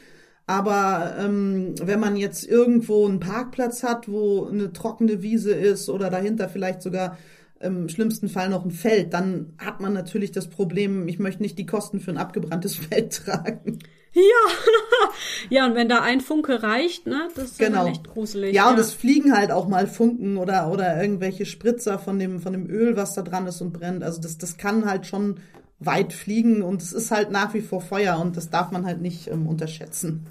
[0.49, 6.09] Aber ähm, wenn man jetzt irgendwo einen Parkplatz hat, wo eine trockene Wiese ist oder
[6.09, 7.19] dahinter vielleicht sogar
[7.59, 11.59] im schlimmsten Fall noch ein Feld, dann hat man natürlich das Problem, ich möchte nicht
[11.59, 13.77] die Kosten für ein abgebranntes Feld tragen.
[14.11, 14.21] Ja,
[15.51, 17.85] ja, und wenn da ein Funke reicht, ne, das ist genau.
[17.85, 18.55] echt gruselig.
[18.55, 22.39] Ja, ja, und es fliegen halt auch mal Funken oder, oder irgendwelche Spritzer von dem,
[22.39, 24.03] von dem Öl, was da dran ist und brennt.
[24.03, 25.41] Also das, das kann halt schon
[25.77, 28.99] weit fliegen und es ist halt nach wie vor Feuer und das darf man halt
[28.99, 30.25] nicht ähm, unterschätzen.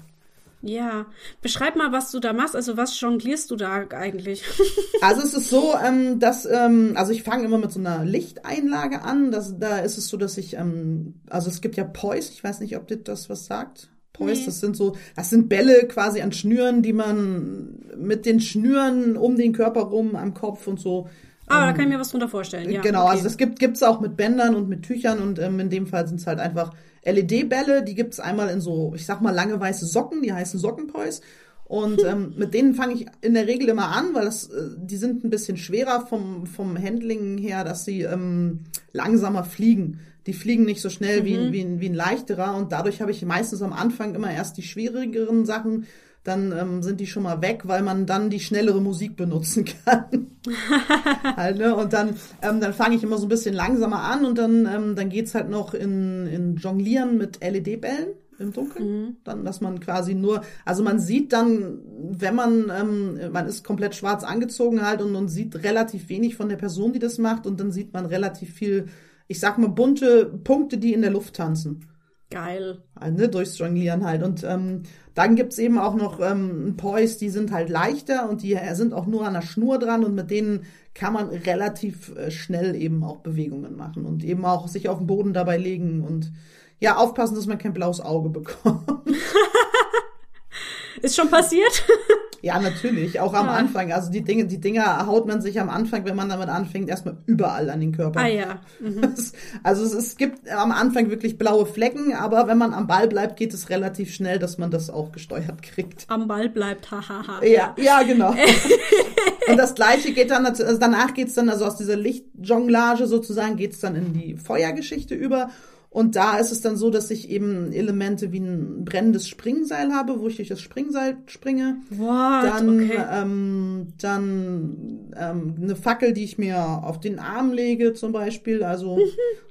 [0.61, 1.05] Ja,
[1.41, 2.55] beschreib mal, was du da machst.
[2.55, 4.43] Also was jonglierst du da eigentlich?
[5.01, 9.01] also es ist so, ähm, dass ähm, also ich fange immer mit so einer Lichteinlage
[9.01, 9.31] an.
[9.31, 12.29] Das, da ist es so, dass ich ähm, also es gibt ja Pois.
[12.29, 13.89] Ich weiß nicht, ob dir das was sagt.
[14.11, 14.45] Pois, nee.
[14.45, 19.37] das sind so, das sind Bälle quasi an Schnüren, die man mit den Schnüren um
[19.37, 21.07] den Körper rum am Kopf und so
[21.49, 22.69] Ah, da kann ich mir was drunter vorstellen.
[22.69, 23.11] Ja, genau, okay.
[23.11, 26.07] also das gibt gibt's auch mit Bändern und mit Tüchern und ähm, in dem Fall
[26.07, 26.71] sind es halt einfach
[27.03, 31.21] LED-Bälle, die gibt's einmal in so, ich sag mal, lange weiße Socken, die heißen Sockenpois.
[31.69, 34.97] Und ähm, mit denen fange ich in der Regel immer an, weil das, äh, die
[34.97, 39.99] sind ein bisschen schwerer vom, vom Handling her, dass sie ähm, langsamer fliegen.
[40.25, 41.25] Die fliegen nicht so schnell mhm.
[41.25, 44.57] wie, wie, ein, wie ein leichterer und dadurch habe ich meistens am Anfang immer erst
[44.57, 45.85] die schwierigeren Sachen
[46.23, 50.27] dann ähm, sind die schon mal weg, weil man dann die schnellere Musik benutzen kann.
[51.35, 51.75] halt, ne?
[51.75, 54.95] Und dann, ähm, dann fange ich immer so ein bisschen langsamer an und dann, ähm,
[54.95, 58.85] dann geht's halt noch in, in Jonglieren mit LED-Bällen im Dunkeln.
[58.87, 59.17] Mhm.
[59.23, 61.79] Dann, dass man quasi nur, also man sieht dann,
[62.11, 66.49] wenn man, ähm, man ist komplett schwarz angezogen halt und, und sieht relativ wenig von
[66.49, 68.87] der Person, die das macht und dann sieht man relativ viel,
[69.27, 71.88] ich sag mal, bunte Punkte, die in der Luft tanzen.
[72.31, 72.83] Geil.
[72.93, 74.21] Also, ne, durchs Jonglieren halt.
[74.21, 74.83] Und ähm,
[75.15, 79.07] dann gibt's eben auch noch ähm, Poys, die sind halt leichter und die sind auch
[79.07, 83.17] nur an der Schnur dran und mit denen kann man relativ äh, schnell eben auch
[83.17, 86.31] Bewegungen machen und eben auch sich auf den Boden dabei legen und
[86.79, 88.83] ja, aufpassen, dass man kein blaues Auge bekommt.
[91.01, 91.83] Ist schon passiert?
[92.41, 93.53] Ja, natürlich, auch am ja.
[93.53, 93.91] Anfang.
[93.91, 97.17] Also die Dinge, die Dinger haut man sich am Anfang, wenn man damit anfängt, erstmal
[97.25, 98.21] überall an den Körper.
[98.21, 98.61] Ah ja.
[98.79, 98.99] Mhm.
[99.63, 103.37] Also es, es gibt am Anfang wirklich blaue Flecken, aber wenn man am Ball bleibt,
[103.37, 106.05] geht es relativ schnell, dass man das auch gesteuert kriegt.
[106.07, 107.43] Am Ball bleibt, hahaha.
[107.43, 108.33] ja, ja, genau.
[109.49, 113.79] Und das gleiche geht dann, also danach geht's dann, also aus dieser Lichtjonglage sozusagen, geht's
[113.79, 115.49] dann in die Feuergeschichte über.
[115.91, 120.19] Und da ist es dann so, dass ich eben Elemente wie ein brennendes Springseil habe,
[120.19, 121.77] wo ich durch das Springseil springe.
[121.89, 122.43] What?
[122.43, 123.03] Dann, okay.
[123.11, 128.63] ähm, dann ähm, eine Fackel, die ich mir auf den Arm lege zum Beispiel.
[128.63, 129.01] Also mhm.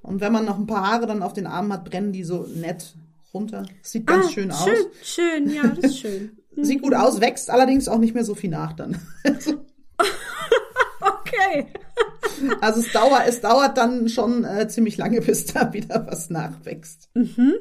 [0.03, 2.47] und wenn man noch ein paar Haare dann auf den Arm hat, brennen die so
[2.55, 2.95] nett
[3.35, 3.67] runter.
[3.83, 4.87] Sieht ganz ah, schön, schön aus.
[5.03, 6.39] Schön, ja, das ist schön.
[6.57, 8.97] Sieht gut aus, wächst allerdings auch nicht mehr so viel nach dann.
[11.01, 11.67] okay.
[12.61, 17.09] Also es dauert, es dauert dann schon äh, ziemlich lange, bis da wieder was nachwächst.
[17.15, 17.55] Mhm.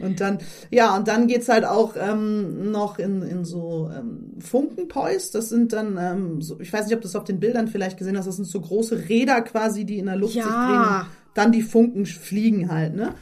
[0.00, 0.38] Und dann,
[0.70, 5.30] ja, und dann geht's halt auch ähm, noch in, in so ähm, Funkenpois.
[5.32, 7.96] Das sind dann, ähm, so, ich weiß nicht, ob du das auf den Bildern vielleicht
[7.96, 10.42] gesehen hast, das sind so große Räder quasi, die in der Luft Ja.
[10.42, 11.06] sich drehen.
[11.34, 13.14] Dann die Funken fliegen halt, ne?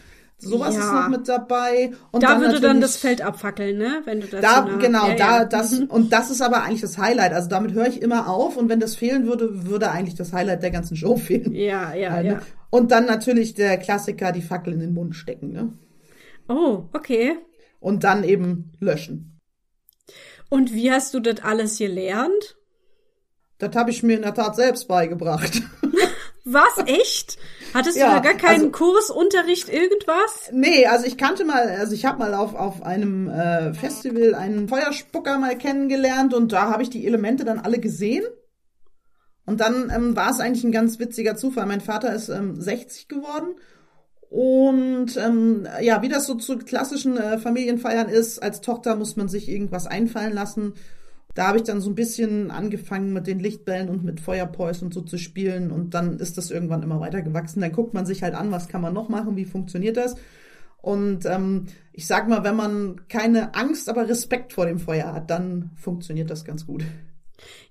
[0.45, 0.81] Sowas Ja.
[0.81, 1.93] ist noch mit dabei.
[2.13, 4.03] Und Da dann würde dann das Feld abfackeln, ne?
[4.05, 5.45] Wenn du dazu da, nah- genau, ja, da, ja.
[5.45, 5.87] das, Mhm.
[5.87, 7.33] und das ist aber eigentlich das Highlight.
[7.33, 10.63] Also damit höre ich immer auf und wenn das fehlen würde, würde eigentlich das Highlight
[10.63, 11.53] der ganzen Show fehlen.
[11.55, 12.29] Ja, ja, ne?
[12.29, 12.41] ja.
[12.71, 15.73] Und dann natürlich der Klassiker, die Fackel in den Mund stecken, ne?
[16.49, 17.37] Oh, okay.
[17.81, 19.41] Und dann eben löschen.
[20.51, 22.57] Und wie hast du das alles gelernt?
[23.59, 25.63] Das habe ich mir in der Tat selbst beigebracht.
[26.45, 27.39] Was, echt?
[27.75, 30.51] Hattest Ja, du da gar keinen also- Kurs, Unterricht, irgendwas?
[30.53, 34.69] nee, also ich kannte mal, also ich habe mal auf, auf einem äh, Festival einen
[34.69, 38.25] Feuerspucker mal kennengelernt und da habe ich die Elemente dann alle gesehen.
[39.45, 41.67] Und dann ähm, war es eigentlich ein ganz witziger Zufall.
[41.67, 43.57] Mein Vater ist ähm, 60 geworden
[44.31, 49.29] Und ähm, ja, wie das so zu klassischen äh, Familienfeiern ist, als Tochter muss man
[49.29, 50.75] sich irgendwas einfallen lassen.
[51.35, 54.95] Da habe ich dann so ein bisschen angefangen mit den Lichtbällen und mit Feuerpois und
[54.95, 57.61] so zu spielen und dann ist das irgendwann immer weiter gewachsen.
[57.61, 60.15] Dann guckt man sich halt an, was kann man noch machen, wie funktioniert das.
[60.81, 65.31] Und ähm, ich sag mal, wenn man keine Angst, aber Respekt vor dem Feuer hat,
[65.31, 66.85] dann funktioniert das ganz gut.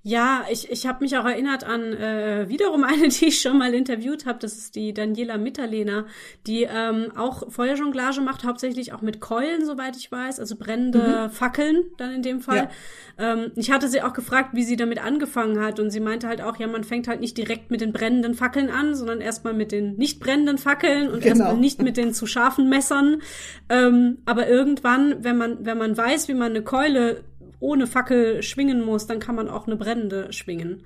[0.05, 3.73] Ja, ich, ich habe mich auch erinnert an äh, wiederum eine, die ich schon mal
[3.73, 4.39] interviewt habe.
[4.39, 6.05] Das ist die Daniela Mitterlehner,
[6.45, 11.83] die ähm, auch Feuerjonglage macht, hauptsächlich auch mit Keulen, soweit ich weiß, also brennende Fackeln
[11.97, 12.69] dann in dem Fall.
[13.17, 16.41] Ähm, ich hatte sie auch gefragt, wie sie damit angefangen hat und sie meinte halt
[16.41, 19.71] auch, ja, man fängt halt nicht direkt mit den brennenden Fackeln an, sondern erstmal mit
[19.71, 21.27] den nicht brennenden Fackeln und Genau.
[21.27, 23.21] erstmal nicht mit den zu scharfen Messern.
[23.69, 27.23] Ähm, aber irgendwann, wenn man wenn man weiß, wie man eine Keule
[27.63, 30.83] ohne Fackel schwingen muss, dann kann man auch eine brennende schwingen.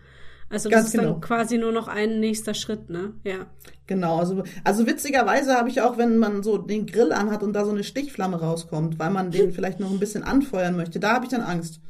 [0.49, 1.13] Also das Ganz ist genau.
[1.13, 3.13] dann quasi nur noch ein nächster Schritt, ne?
[3.25, 3.47] Ja.
[3.87, 7.65] Genau, also, also witzigerweise habe ich auch, wenn man so den Grill anhat und da
[7.65, 11.25] so eine Stichflamme rauskommt, weil man den vielleicht noch ein bisschen anfeuern möchte, da habe
[11.25, 11.81] ich dann Angst.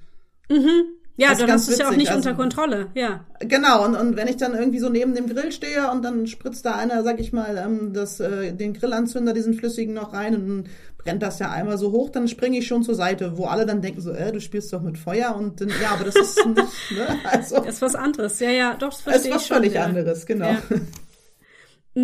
[1.20, 3.26] Ja, Das ganz hast du es ja auch nicht also- unter Kontrolle, ja.
[3.40, 6.64] Genau, und, und wenn ich dann irgendwie so neben dem Grill stehe und dann spritzt
[6.64, 10.48] da einer, sag ich mal, ähm, das, äh, den Grillanzünder, diesen flüssigen noch rein und
[10.48, 13.66] dann brennt das ja einmal so hoch, dann springe ich schon zur Seite, wo alle
[13.66, 16.46] dann denken so, äh, du spielst doch mit Feuer und dann, ja, aber das ist
[16.46, 18.40] nicht, ne, also, Das ist was anderes.
[18.40, 19.86] Ja, ja, doch, das das verstehe ist was völlig ja.
[19.86, 20.50] anderes, genau.
[20.50, 20.62] Ja.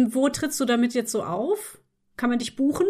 [0.10, 1.78] Wo trittst du damit jetzt so auf?
[2.18, 2.88] Kann man dich buchen?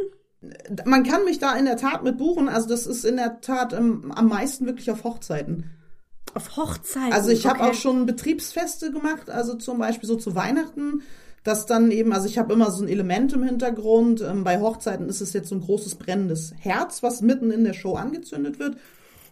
[0.85, 3.73] Man kann mich da in der Tat mit buchen, also das ist in der Tat
[3.73, 5.69] ähm, am meisten wirklich auf Hochzeiten.
[6.33, 7.13] Auf Hochzeiten?
[7.13, 7.69] Also ich habe okay.
[7.69, 11.03] auch schon Betriebsfeste gemacht, also zum Beispiel so zu Weihnachten,
[11.43, 14.21] dass dann eben, also ich habe immer so ein Element im Hintergrund.
[14.21, 17.73] Ähm, bei Hochzeiten ist es jetzt so ein großes brennendes Herz, was mitten in der
[17.73, 18.77] Show angezündet wird.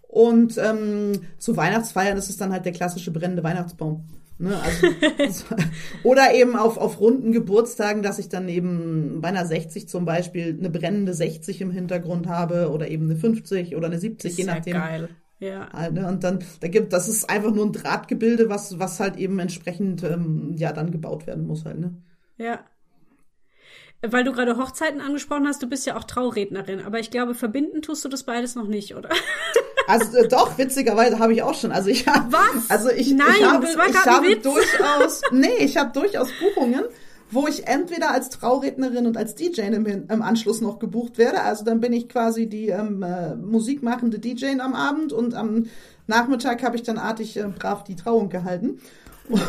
[0.07, 4.03] Und ähm, zu Weihnachtsfeiern ist es dann halt der klassische brennende Weihnachtsbaum.
[4.37, 5.45] Ne, also,
[6.03, 10.57] oder eben auf, auf runden Geburtstagen, dass ich dann eben bei einer 60 zum Beispiel
[10.57, 14.45] eine brennende 60 im Hintergrund habe oder eben eine 50 oder eine 70, Ist je
[14.45, 14.73] nachdem.
[14.73, 15.09] geil.
[15.41, 15.69] Ja.
[15.73, 16.07] Halt, ne?
[16.07, 20.03] Und dann, da gibt, das ist einfach nur ein Drahtgebilde, was, was halt eben entsprechend,
[20.03, 21.95] ähm, ja, dann gebaut werden muss halt, ne?
[22.37, 22.63] Ja.
[24.03, 27.81] Weil du gerade Hochzeiten angesprochen hast, du bist ja auch Traurednerin, aber ich glaube, verbinden
[27.81, 29.09] tust du das beides noch nicht, oder?
[29.87, 31.71] Also äh, doch, witzigerweise habe ich auch schon.
[31.71, 32.69] Also ich habe, Was?
[32.69, 36.83] also ich, Nein, ich habe, ich habe durchaus, nee, ich habe durchaus Buchungen,
[37.31, 41.41] wo ich entweder als Traurednerin und als DJ im, im Anschluss noch gebucht werde.
[41.41, 45.65] Also dann bin ich quasi die ähm, äh, musikmachende DJ am Abend und am
[46.07, 48.79] Nachmittag habe ich dann artig äh, brav die Trauung gehalten.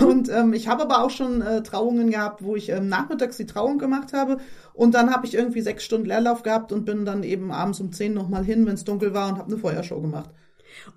[0.01, 3.47] Und ähm, ich habe aber auch schon äh, Trauungen gehabt, wo ich ähm, nachmittags die
[3.47, 4.37] Trauung gemacht habe
[4.75, 7.91] und dann habe ich irgendwie sechs Stunden Leerlauf gehabt und bin dann eben abends um
[7.91, 10.31] zehn nochmal hin, wenn es dunkel war und habe eine Feuershow gemacht.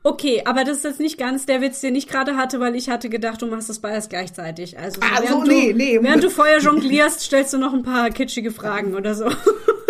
[0.03, 2.89] Okay, aber das ist jetzt nicht ganz der Witz, den ich gerade hatte, weil ich
[2.89, 4.77] hatte gedacht, du machst das beides gleichzeitig.
[4.77, 5.99] Also Ah, während so, du, nee, nee.
[6.01, 9.25] während du Feuer jonglierst, stellst du noch ein paar kitschige Fragen oder so.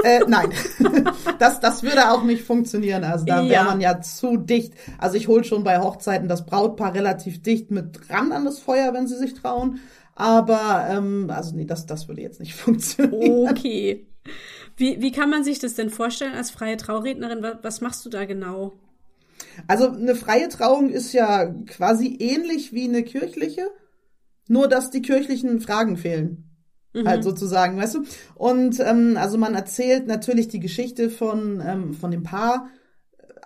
[0.03, 0.49] Äh, nein,
[1.39, 3.03] das, das würde auch nicht funktionieren.
[3.03, 3.63] Also da wäre Ja.
[3.63, 4.73] man ja zu dicht.
[4.99, 8.93] Also ich hol schon bei Hochzeiten das Brautpaar relativ dicht mit ran an das Feuer,
[8.93, 9.79] wenn sie sich trauen.
[10.13, 13.49] Aber ähm, also nee, das, das würde jetzt nicht funktionieren.
[13.49, 14.05] Okay.
[14.77, 17.45] Wie, wie kann man sich das denn vorstellen als freie Traurednerin?
[17.61, 18.73] Was machst du da genau?
[19.67, 23.67] Also eine freie Trauung ist ja quasi ähnlich wie eine kirchliche,
[24.47, 26.41] nur dass die kirchlichen Fragen fehlen.
[27.05, 28.03] Halt sozusagen, weißt du?
[28.35, 32.69] Und ähm, also man erzählt natürlich die Geschichte von, ähm, von dem Paar,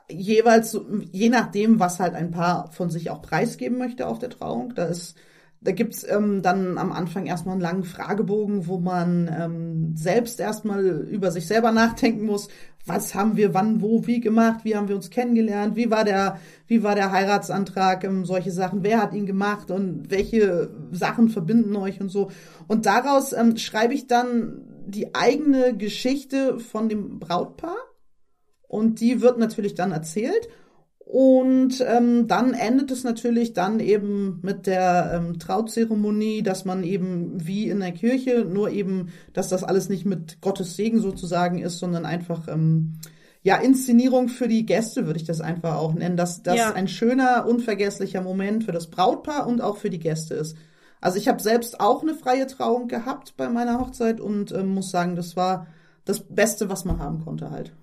[0.07, 0.79] äh, jeweils,
[1.11, 4.75] je nachdem, was halt ein Paar von sich auch preisgeben möchte auf der Trauung.
[4.75, 5.15] Da ist
[5.61, 10.85] Da gibt's ähm, dann am Anfang erstmal einen langen Fragebogen, wo man ähm, selbst erstmal
[10.85, 12.47] über sich selber nachdenken muss.
[12.85, 14.61] Was haben wir wann, wo, wie gemacht?
[14.63, 15.75] Wie haben wir uns kennengelernt?
[15.75, 18.03] Wie war der, wie war der Heiratsantrag?
[18.03, 18.83] Ähm, solche Sachen.
[18.83, 19.69] Wer hat ihn gemacht?
[19.69, 22.31] Und welche Sachen verbinden euch und so?
[22.67, 27.77] Und daraus ähm, schreibe ich dann die eigene Geschichte von dem Brautpaar.
[28.67, 30.47] Und die wird natürlich dann erzählt.
[31.11, 37.47] Und ähm, dann endet es natürlich dann eben mit der ähm, Trauzeremonie, dass man eben
[37.47, 41.79] wie in der Kirche, nur eben, dass das alles nicht mit Gottes Segen sozusagen ist,
[41.79, 42.99] sondern einfach ähm,
[43.41, 46.73] ja Inszenierung für die Gäste würde ich das einfach auch nennen, dass das ja.
[46.73, 50.57] ein schöner, unvergesslicher Moment für das Brautpaar und auch für die Gäste ist.
[51.01, 54.91] Also ich habe selbst auch eine freie Trauung gehabt bei meiner Hochzeit und ähm, muss
[54.91, 55.65] sagen, das war
[56.05, 57.73] das Beste, was man haben konnte halt.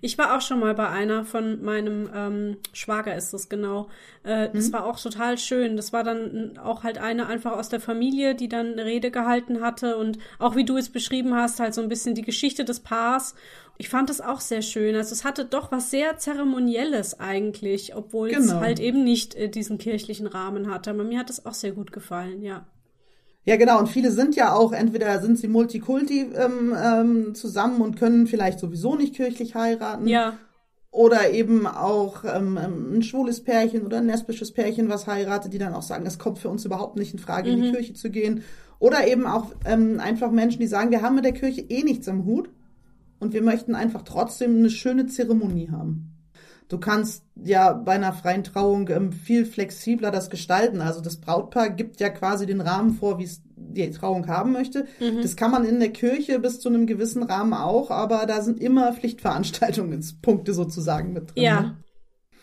[0.00, 3.88] Ich war auch schon mal bei einer von meinem ähm, Schwager ist das genau.
[4.22, 4.72] Äh, das mhm.
[4.72, 5.76] war auch total schön.
[5.76, 9.60] Das war dann auch halt eine einfach aus der Familie, die dann eine Rede gehalten
[9.60, 12.80] hatte und auch wie du es beschrieben hast, halt so ein bisschen die Geschichte des
[12.80, 13.34] Paars.
[13.78, 14.96] Ich fand das auch sehr schön.
[14.96, 18.40] Also es hatte doch was sehr zeremonielles eigentlich, obwohl genau.
[18.40, 20.90] es halt eben nicht äh, diesen kirchlichen Rahmen hatte.
[20.90, 22.66] Aber mir hat es auch sehr gut gefallen, ja.
[23.46, 23.78] Ja, genau.
[23.78, 28.58] Und viele sind ja auch, entweder sind sie Multikulti ähm, ähm, zusammen und können vielleicht
[28.58, 30.08] sowieso nicht kirchlich heiraten.
[30.08, 30.36] Ja.
[30.90, 35.58] Oder eben auch ähm, ähm, ein schwules Pärchen oder ein lesbisches Pärchen, was heiratet, die
[35.58, 37.54] dann auch sagen, es kommt für uns überhaupt nicht in Frage, mhm.
[37.54, 37.74] in die mhm.
[37.74, 38.42] Kirche zu gehen.
[38.80, 42.08] Oder eben auch ähm, einfach Menschen, die sagen, wir haben mit der Kirche eh nichts
[42.08, 42.50] am Hut
[43.20, 46.15] und wir möchten einfach trotzdem eine schöne Zeremonie haben.
[46.68, 50.80] Du kannst ja bei einer freien Trauung ähm, viel flexibler das gestalten.
[50.80, 54.86] Also das Brautpaar gibt ja quasi den Rahmen vor, wie es die Trauung haben möchte.
[54.98, 55.22] Mhm.
[55.22, 58.60] Das kann man in der Kirche bis zu einem gewissen Rahmen auch, aber da sind
[58.60, 61.42] immer Pflichtveranstaltungspunkte sozusagen mit drin.
[61.42, 61.60] Ja.
[61.60, 61.76] Ne?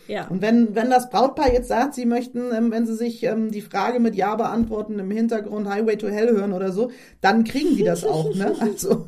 [0.07, 0.27] Ja.
[0.27, 3.62] Und wenn, wenn das Brautpaar jetzt sagt, sie möchten, ähm, wenn sie sich ähm, die
[3.62, 7.83] Frage mit Ja beantworten, im Hintergrund Highway to Hell hören oder so, dann kriegen die
[7.83, 8.53] das auch, ne?
[8.59, 9.07] Also.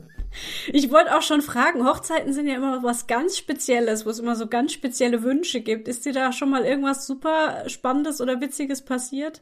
[0.72, 4.36] Ich wollte auch schon fragen, Hochzeiten sind ja immer was ganz Spezielles, wo es immer
[4.36, 5.88] so ganz spezielle Wünsche gibt.
[5.88, 9.42] Ist dir da schon mal irgendwas super Spannendes oder Witziges passiert?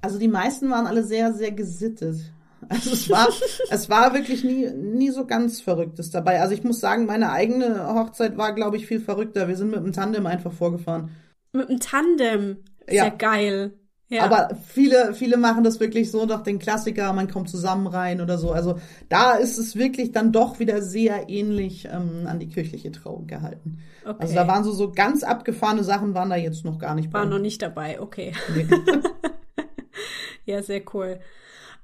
[0.00, 2.16] Also die meisten waren alle sehr, sehr gesittet.
[2.68, 3.28] Also es war,
[3.70, 6.40] es war wirklich nie, nie so ganz Verrücktes dabei.
[6.40, 9.48] Also ich muss sagen, meine eigene Hochzeit war, glaube ich, viel verrückter.
[9.48, 11.10] Wir sind mit dem Tandem einfach vorgefahren.
[11.52, 12.58] Mit dem Tandem?
[12.86, 13.08] Sehr ja.
[13.08, 13.74] geil.
[14.08, 14.24] Ja.
[14.24, 18.38] Aber viele, viele machen das wirklich so nach den Klassiker, man kommt zusammen rein oder
[18.38, 18.52] so.
[18.52, 23.26] Also da ist es wirklich dann doch wieder sehr ähnlich ähm, an die kirchliche Trauung
[23.26, 23.78] gehalten.
[24.04, 24.16] Okay.
[24.20, 27.18] Also da waren so, so ganz abgefahrene Sachen, waren da jetzt noch gar nicht bei.
[27.18, 28.32] Waren noch nicht dabei, okay.
[28.54, 28.68] Nee.
[30.44, 31.18] ja, sehr cool.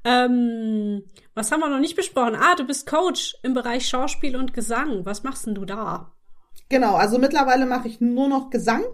[0.04, 1.02] Ähm,
[1.34, 2.36] was haben wir noch nicht besprochen?
[2.36, 5.04] Ah, du bist Coach im Bereich Schauspiel und Gesang.
[5.04, 6.12] Was machst denn du da?
[6.68, 8.84] Genau, also mittlerweile mache ich nur noch Gesang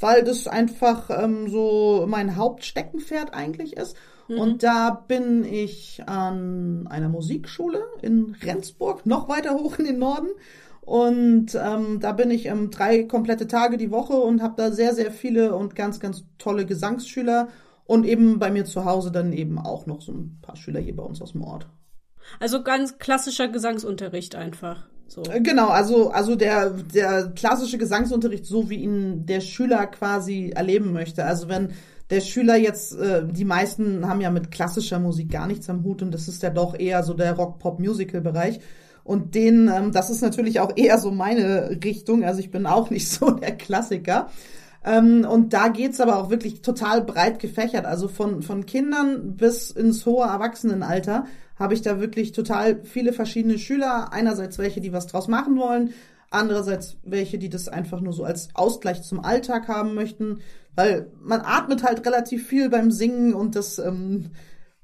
[0.00, 3.96] weil das einfach ähm, so mein Hauptsteckenpferd eigentlich ist.
[4.28, 4.38] Mhm.
[4.38, 10.28] Und da bin ich an einer Musikschule in Rendsburg, noch weiter hoch in den Norden.
[10.80, 14.94] Und ähm, da bin ich ähm, drei komplette Tage die Woche und habe da sehr,
[14.94, 17.48] sehr viele und ganz, ganz tolle Gesangsschüler.
[17.84, 20.96] Und eben bei mir zu Hause dann eben auch noch so ein paar Schüler hier
[20.96, 21.68] bei uns aus dem Ort.
[22.40, 24.88] Also ganz klassischer Gesangsunterricht einfach.
[25.12, 25.22] So.
[25.24, 30.94] Äh, genau, also, also der, der klassische Gesangsunterricht, so wie ihn der Schüler quasi erleben
[30.94, 31.26] möchte.
[31.26, 31.72] Also wenn
[32.08, 36.00] der Schüler jetzt, äh, die meisten haben ja mit klassischer Musik gar nichts am Hut
[36.00, 38.60] und das ist ja doch eher so der Rock-Pop-Musical-Bereich.
[39.04, 42.24] Und den, ähm, das ist natürlich auch eher so meine Richtung.
[42.24, 44.30] Also ich bin auch nicht so der Klassiker.
[44.82, 47.84] Ähm, und da geht's aber auch wirklich total breit gefächert.
[47.84, 51.26] Also von, von Kindern bis ins hohe Erwachsenenalter
[51.62, 54.12] habe ich da wirklich total viele verschiedene Schüler.
[54.12, 55.94] Einerseits welche, die was draus machen wollen,
[56.30, 60.40] andererseits welche, die das einfach nur so als Ausgleich zum Alltag haben möchten,
[60.74, 64.30] weil man atmet halt relativ viel beim Singen und das ähm,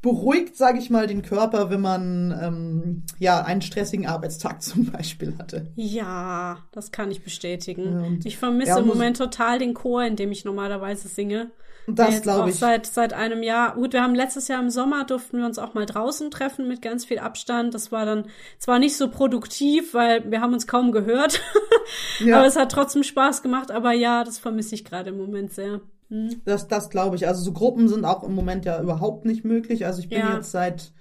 [0.01, 5.37] beruhigt, sage ich mal, den Körper, wenn man ähm, ja einen stressigen Arbeitstag zum Beispiel
[5.39, 5.73] hatte.
[5.75, 8.01] Ja, das kann ich bestätigen.
[8.05, 11.51] Und, ich vermisse ja, im Moment total den Chor, in dem ich normalerweise singe.
[11.91, 12.57] Das glaube ich.
[12.57, 13.75] Seit, seit einem Jahr.
[13.75, 16.83] Gut, wir haben letztes Jahr im Sommer durften wir uns auch mal draußen treffen mit
[16.83, 17.73] ganz viel Abstand.
[17.73, 18.27] Das war dann
[18.59, 21.40] zwar nicht so produktiv, weil wir haben uns kaum gehört.
[22.21, 22.37] ja.
[22.37, 23.71] Aber es hat trotzdem Spaß gemacht.
[23.71, 25.81] Aber ja, das vermisse ich gerade im Moment sehr.
[26.09, 26.42] Hm.
[26.44, 27.27] Das, das glaube ich.
[27.27, 29.87] Also so Gruppen sind auch im Moment ja überhaupt nicht möglich.
[29.87, 30.37] Also ich bin ja.
[30.37, 30.92] jetzt seit,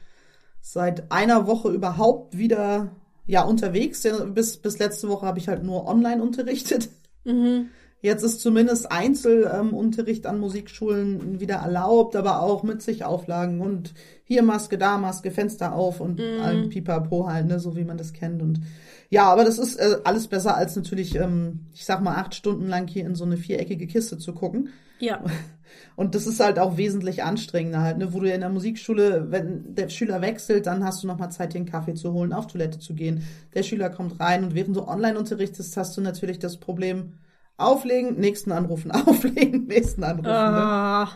[0.62, 2.92] seit einer Woche überhaupt wieder
[3.26, 4.04] ja unterwegs.
[4.34, 6.90] Bis, bis letzte Woche habe ich halt nur online unterrichtet.
[7.24, 7.70] Mhm.
[8.00, 13.94] Jetzt ist zumindest Einzelunterricht ähm, an Musikschulen wieder erlaubt, aber auch mit sich Auflagen und
[14.24, 16.42] hier Maske, da Maske, Fenster auf und mm.
[16.44, 18.44] allem Pipapo halt, ne, so wie man das kennt.
[18.44, 18.62] Und
[19.10, 22.68] ja, aber das ist äh, alles besser als natürlich, ähm, ich sag mal, acht Stunden
[22.68, 24.70] lang hier in so eine viereckige Kiste zu gucken.
[25.00, 25.24] Ja.
[25.96, 28.14] Und das ist halt auch wesentlich anstrengender halt, ne?
[28.14, 31.66] wo du in der Musikschule, wenn der Schüler wechselt, dann hast du nochmal Zeit, den
[31.66, 33.24] Kaffee zu holen, auf Toilette zu gehen.
[33.54, 37.14] Der Schüler kommt rein und während du online unterrichtest, hast du natürlich das Problem,
[37.58, 40.30] auflegen, nächsten anrufen, auflegen, nächsten anrufen.
[40.30, 41.06] Ah.
[41.06, 41.10] Ne?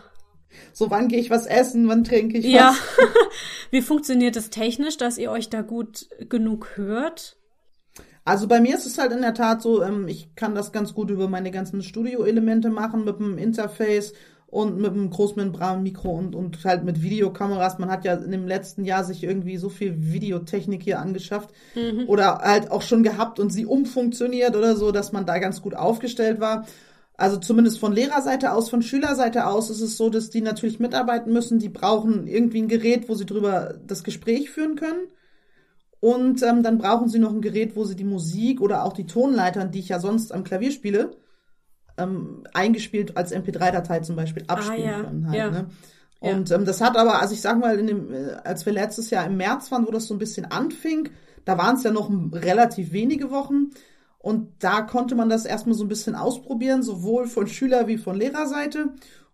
[0.74, 2.52] So, wann gehe ich was essen, wann trinke ich was?
[2.52, 2.74] Ja.
[3.70, 7.36] Wie funktioniert es technisch, dass ihr euch da gut genug hört?
[8.24, 10.94] Also bei mir ist es halt in der Tat so, ähm, ich kann das ganz
[10.94, 14.12] gut über meine ganzen Studio-Elemente machen mit dem Interface
[14.52, 17.78] und mit einem Großmembran-Mikro und, und halt mit Videokameras.
[17.78, 22.04] Man hat ja in dem letzten Jahr sich irgendwie so viel Videotechnik hier angeschafft mhm.
[22.06, 25.74] oder halt auch schon gehabt und sie umfunktioniert oder so, dass man da ganz gut
[25.74, 26.66] aufgestellt war.
[27.16, 31.32] Also zumindest von Lehrerseite aus, von Schülerseite aus ist es so, dass die natürlich mitarbeiten
[31.32, 31.58] müssen.
[31.58, 35.08] Die brauchen irgendwie ein Gerät, wo sie drüber das Gespräch führen können.
[35.98, 39.06] Und ähm, dann brauchen sie noch ein Gerät, wo sie die Musik oder auch die
[39.06, 41.12] Tonleitern, die ich ja sonst am Klavier spiele,
[41.96, 45.02] ähm, eingespielt als MP3-Datei zum Beispiel abspielen ah, ja.
[45.02, 45.26] können.
[45.28, 45.50] Halt, ja.
[45.50, 45.66] ne?
[46.20, 46.56] Und ja.
[46.56, 49.26] ähm, das hat aber, also ich sag mal, in dem, äh, als wir letztes Jahr
[49.26, 51.10] im März waren, wo das so ein bisschen anfing,
[51.44, 53.70] da waren es ja noch relativ wenige Wochen.
[54.18, 58.16] Und da konnte man das erstmal so ein bisschen ausprobieren, sowohl von Schüler- wie von
[58.16, 58.90] Lehrerseite.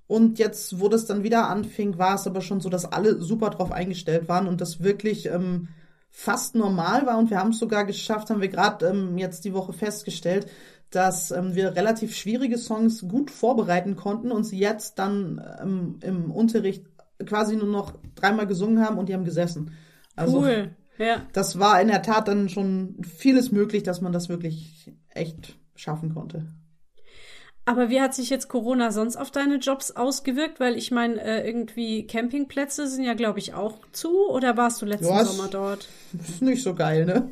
[0.07, 3.51] Und jetzt, wo das dann wieder anfing, war es aber schon so, dass alle super
[3.51, 5.69] drauf eingestellt waren und das wirklich ähm,
[6.11, 7.19] fast normal war.
[7.19, 10.47] Und wir haben es sogar geschafft, haben wir gerade ähm, jetzt die Woche festgestellt,
[10.91, 16.31] dass ähm, wir relativ schwierige Songs gut vorbereiten konnten und sie jetzt dann ähm, im
[16.31, 16.85] Unterricht
[17.27, 19.73] quasi nur noch dreimal gesungen haben und die haben gesessen.
[20.17, 20.71] Also, cool.
[20.99, 21.23] Ja.
[21.33, 26.13] Das war in der Tat dann schon vieles möglich, dass man das wirklich echt schaffen
[26.13, 26.47] konnte.
[27.69, 30.59] Aber wie hat sich jetzt Corona sonst auf deine Jobs ausgewirkt?
[30.59, 34.31] Weil ich meine, äh, irgendwie Campingplätze sind ja, glaube ich, auch zu.
[34.31, 35.87] Oder warst du letzten ja, Sommer dort?
[36.19, 37.29] Ist nicht so geil, ne?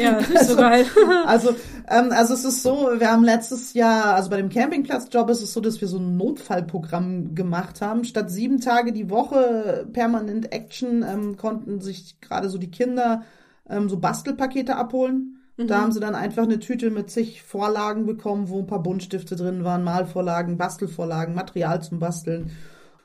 [0.00, 0.86] Ja, ist nicht also, so geil.
[1.26, 1.50] also,
[1.90, 5.52] ähm, also es ist so, wir haben letztes Jahr, also bei dem Campingplatzjob ist es
[5.52, 8.04] so, dass wir so ein Notfallprogramm gemacht haben.
[8.04, 13.24] Statt sieben Tage die Woche permanent Action ähm, konnten sich gerade so die Kinder
[13.68, 15.43] ähm, so Bastelpakete abholen.
[15.56, 15.66] Mhm.
[15.66, 19.36] Da haben sie dann einfach eine Tüte mit zig Vorlagen bekommen, wo ein paar Buntstifte
[19.36, 22.50] drin waren, Malvorlagen, Bastelvorlagen, Material zum Basteln.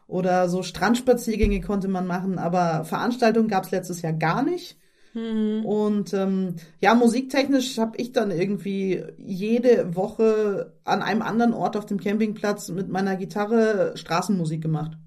[0.07, 4.77] Oder so Strandspaziergänge konnte man machen, aber Veranstaltungen gab es letztes Jahr gar nicht.
[5.13, 5.65] Mhm.
[5.65, 11.85] Und ähm, ja, musiktechnisch habe ich dann irgendwie jede Woche an einem anderen Ort auf
[11.85, 14.97] dem Campingplatz mit meiner Gitarre Straßenmusik gemacht.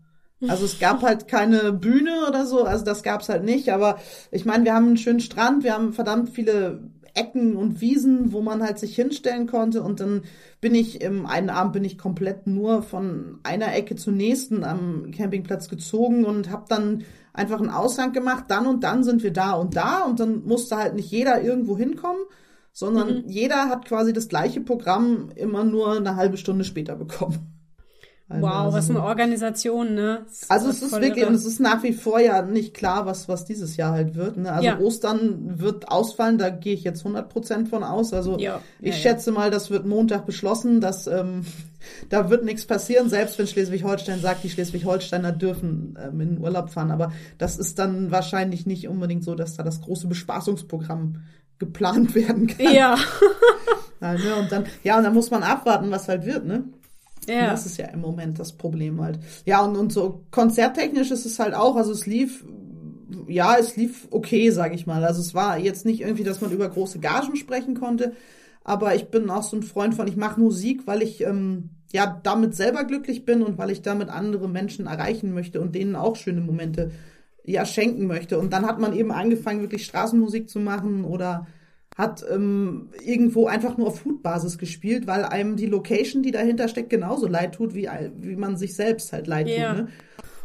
[0.48, 3.72] Also es gab halt keine Bühne oder so, also das gab's halt nicht.
[3.72, 3.98] Aber
[4.32, 8.40] ich meine, wir haben einen schönen Strand, wir haben verdammt viele Ecken und Wiesen, wo
[8.40, 9.82] man halt sich hinstellen konnte.
[9.82, 10.22] Und dann
[10.60, 15.10] bin ich im einen Abend bin ich komplett nur von einer Ecke zur nächsten am
[15.10, 18.44] Campingplatz gezogen und habe dann einfach einen Aushang gemacht.
[18.48, 21.76] Dann und dann sind wir da und da und dann musste halt nicht jeder irgendwo
[21.76, 22.22] hinkommen,
[22.72, 23.22] sondern mhm.
[23.26, 27.61] jeder hat quasi das gleiche Programm immer nur eine halbe Stunde später bekommen.
[28.32, 30.22] Also, wow, was eine Organisation, ne?
[30.26, 31.28] Das also es ist wirklich, irre.
[31.28, 34.38] und es ist nach wie vor ja nicht klar, was, was dieses Jahr halt wird.
[34.38, 34.50] Ne?
[34.50, 34.78] Also ja.
[34.78, 38.14] Ostern wird ausfallen, da gehe ich jetzt 100 Prozent von aus.
[38.14, 38.62] Also ja.
[38.80, 41.44] ich ja, schätze mal, das wird Montag beschlossen, dass ähm,
[42.08, 46.70] da wird nichts passieren, selbst wenn Schleswig-Holstein sagt, die Schleswig-Holsteiner dürfen ähm, in den Urlaub
[46.70, 46.90] fahren.
[46.90, 51.22] Aber das ist dann wahrscheinlich nicht unbedingt so, dass da das große Bespaßungsprogramm
[51.58, 52.72] geplant werden kann.
[52.72, 52.96] Ja.
[54.00, 54.36] ja ne?
[54.40, 56.64] Und dann, ja, und dann muss man abwarten, was halt wird, ne?
[57.28, 57.50] Ja.
[57.50, 59.18] Das ist ja im Moment das Problem halt.
[59.44, 62.44] Ja, und, und so konzerttechnisch ist es halt auch, also es lief,
[63.28, 65.04] ja, es lief okay, sag ich mal.
[65.04, 68.12] Also es war jetzt nicht irgendwie, dass man über große Gagen sprechen konnte,
[68.64, 72.20] aber ich bin auch so ein Freund von, ich mache Musik, weil ich ähm, ja
[72.22, 76.16] damit selber glücklich bin und weil ich damit andere Menschen erreichen möchte und denen auch
[76.16, 76.90] schöne Momente
[77.44, 78.38] ja schenken möchte.
[78.38, 81.46] Und dann hat man eben angefangen, wirklich Straßenmusik zu machen oder
[81.96, 86.90] hat ähm, irgendwo einfach nur auf Foodbasis gespielt, weil einem die Location, die dahinter steckt,
[86.90, 89.74] genauso leid tut, wie, wie man sich selbst halt leid ja.
[89.74, 89.84] tut.
[89.84, 89.88] Ne?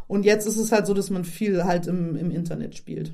[0.08, 3.14] Und jetzt ist es halt so, dass man viel halt im, im Internet spielt.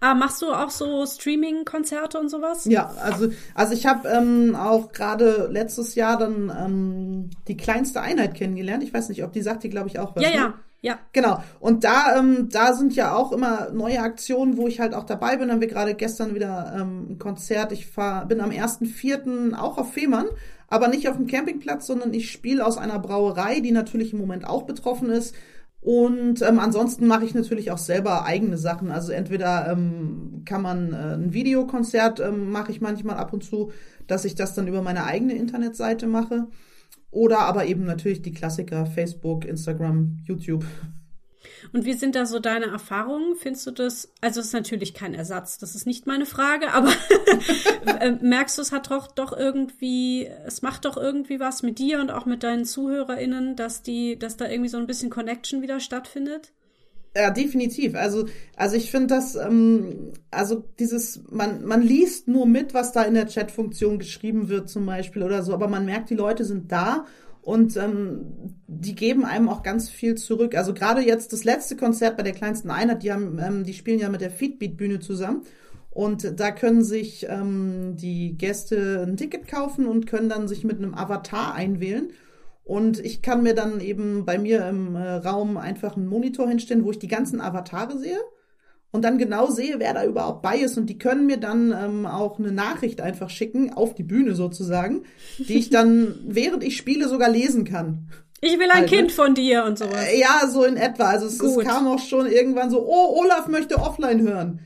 [0.00, 2.64] Ah, machst du auch so Streaming-Konzerte und sowas?
[2.66, 8.34] Ja, also, also ich habe ähm, auch gerade letztes Jahr dann ähm, die kleinste Einheit
[8.34, 8.82] kennengelernt.
[8.82, 10.22] Ich weiß nicht, ob die sagt die, glaube ich, auch was.
[10.22, 10.36] Ja, ne?
[10.36, 10.54] ja.
[10.86, 11.00] Ja.
[11.12, 11.42] Genau.
[11.58, 15.36] Und da, ähm, da sind ja auch immer neue Aktionen, wo ich halt auch dabei
[15.36, 15.50] bin.
[15.50, 17.72] Haben wir gerade gestern wieder ähm, ein Konzert.
[17.72, 19.56] Ich fahr, bin am 1.4.
[19.56, 20.26] auch auf Fehmarn,
[20.68, 24.46] aber nicht auf dem Campingplatz, sondern ich spiele aus einer Brauerei, die natürlich im Moment
[24.46, 25.34] auch betroffen ist.
[25.80, 28.92] Und ähm, ansonsten mache ich natürlich auch selber eigene Sachen.
[28.92, 33.72] Also entweder ähm, kann man äh, ein Videokonzert ähm, mache ich manchmal ab und zu,
[34.06, 36.46] dass ich das dann über meine eigene Internetseite mache.
[37.16, 40.64] Oder aber eben natürlich die Klassiker Facebook, Instagram, YouTube.
[41.72, 43.36] Und wie sind da so deine Erfahrungen?
[43.36, 46.92] Findest du das, also es ist natürlich kein Ersatz, das ist nicht meine Frage, aber
[48.00, 52.00] äh, merkst du, es hat doch, doch irgendwie, es macht doch irgendwie was mit dir
[52.00, 55.80] und auch mit deinen ZuhörerInnen, dass die, dass da irgendwie so ein bisschen Connection wieder
[55.80, 56.52] stattfindet?
[57.16, 57.94] Ja, definitiv.
[57.94, 63.04] Also, also ich finde das, ähm, also dieses, man, man liest nur mit, was da
[63.04, 66.70] in der Chatfunktion geschrieben wird zum Beispiel oder so, aber man merkt, die Leute sind
[66.70, 67.06] da
[67.40, 70.54] und ähm, die geben einem auch ganz viel zurück.
[70.54, 73.98] Also gerade jetzt das letzte Konzert bei der kleinsten Einheit, die haben, ähm, die spielen
[73.98, 75.42] ja mit der Feedbeat-Bühne zusammen.
[75.88, 80.76] Und da können sich ähm, die Gäste ein Ticket kaufen und können dann sich mit
[80.76, 82.10] einem Avatar einwählen.
[82.66, 86.84] Und ich kann mir dann eben bei mir im äh, Raum einfach einen Monitor hinstellen,
[86.84, 88.18] wo ich die ganzen Avatare sehe
[88.90, 90.76] und dann genau sehe, wer da überhaupt bei ist.
[90.76, 95.04] Und die können mir dann ähm, auch eine Nachricht einfach schicken, auf die Bühne sozusagen,
[95.38, 98.08] die ich dann, während ich spiele, sogar lesen kann.
[98.40, 100.04] Ich will ein halt, Kind von dir und sowas.
[100.04, 101.04] Äh, ja, so in etwa.
[101.04, 104.60] Also es, es kam auch schon irgendwann so, oh, Olaf möchte offline hören.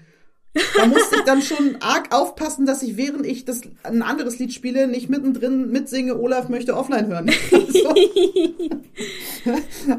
[0.53, 4.53] Da musste ich dann schon arg aufpassen, dass ich, während ich das ein anderes Lied
[4.53, 7.30] spiele, nicht mittendrin mitsinge, Olaf möchte offline hören.
[7.53, 7.88] Also.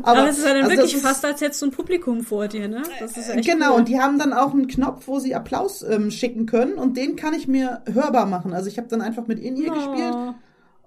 [0.03, 2.47] aber, aber es ist ja dann also wirklich fast, als hättest du ein Publikum vor
[2.47, 2.83] dir, ne?
[2.99, 3.79] Das ist echt genau, cool.
[3.79, 7.15] und die haben dann auch einen Knopf, wo sie Applaus ähm, schicken können und den
[7.15, 8.53] kann ich mir hörbar machen.
[8.53, 9.73] Also ich habe dann einfach mit in ihr oh.
[9.73, 10.15] gespielt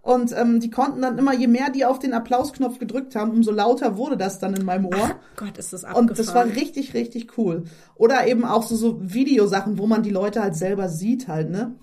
[0.04, 3.50] und ähm, die konnten dann immer, je mehr die auf den Applausknopf gedrückt haben, umso
[3.50, 5.12] lauter wurde das dann in meinem Ohr.
[5.12, 6.10] Ach Gott, ist das abgefahren.
[6.10, 7.64] Und das war richtig, richtig cool.
[7.94, 11.74] Oder eben auch so, so Videosachen, wo man die Leute halt selber sieht halt, ne?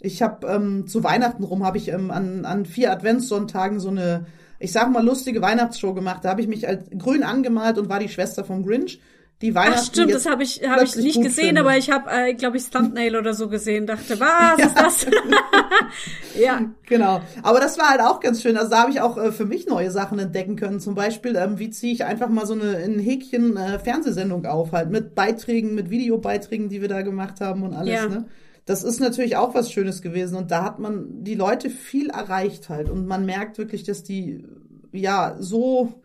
[0.00, 4.26] Ich habe ähm, zu Weihnachten rum, habe ich ähm, an, an vier Adventssonntagen so eine,
[4.58, 6.26] ich sag mal, lustige Weihnachtsshow gemacht.
[6.26, 9.00] Da habe ich mich als grün angemalt und war die Schwester vom Grinch
[9.42, 9.80] die Weihnachten.
[9.80, 11.60] Ach stimmt, das habe ich, hab ich nicht gesehen, finde.
[11.60, 13.86] aber ich habe, äh, glaube ich, Thumbnail oder so gesehen.
[13.86, 14.66] Dachte, was ja.
[14.66, 15.06] ist das?
[16.40, 16.62] ja.
[16.86, 17.20] Genau.
[17.42, 18.56] Aber das war halt auch ganz schön.
[18.56, 20.80] Also da habe ich auch äh, für mich neue Sachen entdecken können.
[20.80, 24.72] Zum Beispiel, ähm, wie ziehe ich einfach mal so eine in Häkchen äh, Fernsehsendung auf,
[24.72, 27.92] halt mit Beiträgen, mit Videobeiträgen, die wir da gemacht haben und alles.
[27.92, 28.08] Ja.
[28.08, 28.24] Ne?
[28.64, 30.36] Das ist natürlich auch was Schönes gewesen.
[30.36, 32.88] Und da hat man die Leute viel erreicht halt.
[32.88, 34.44] Und man merkt wirklich, dass die
[34.92, 36.00] ja so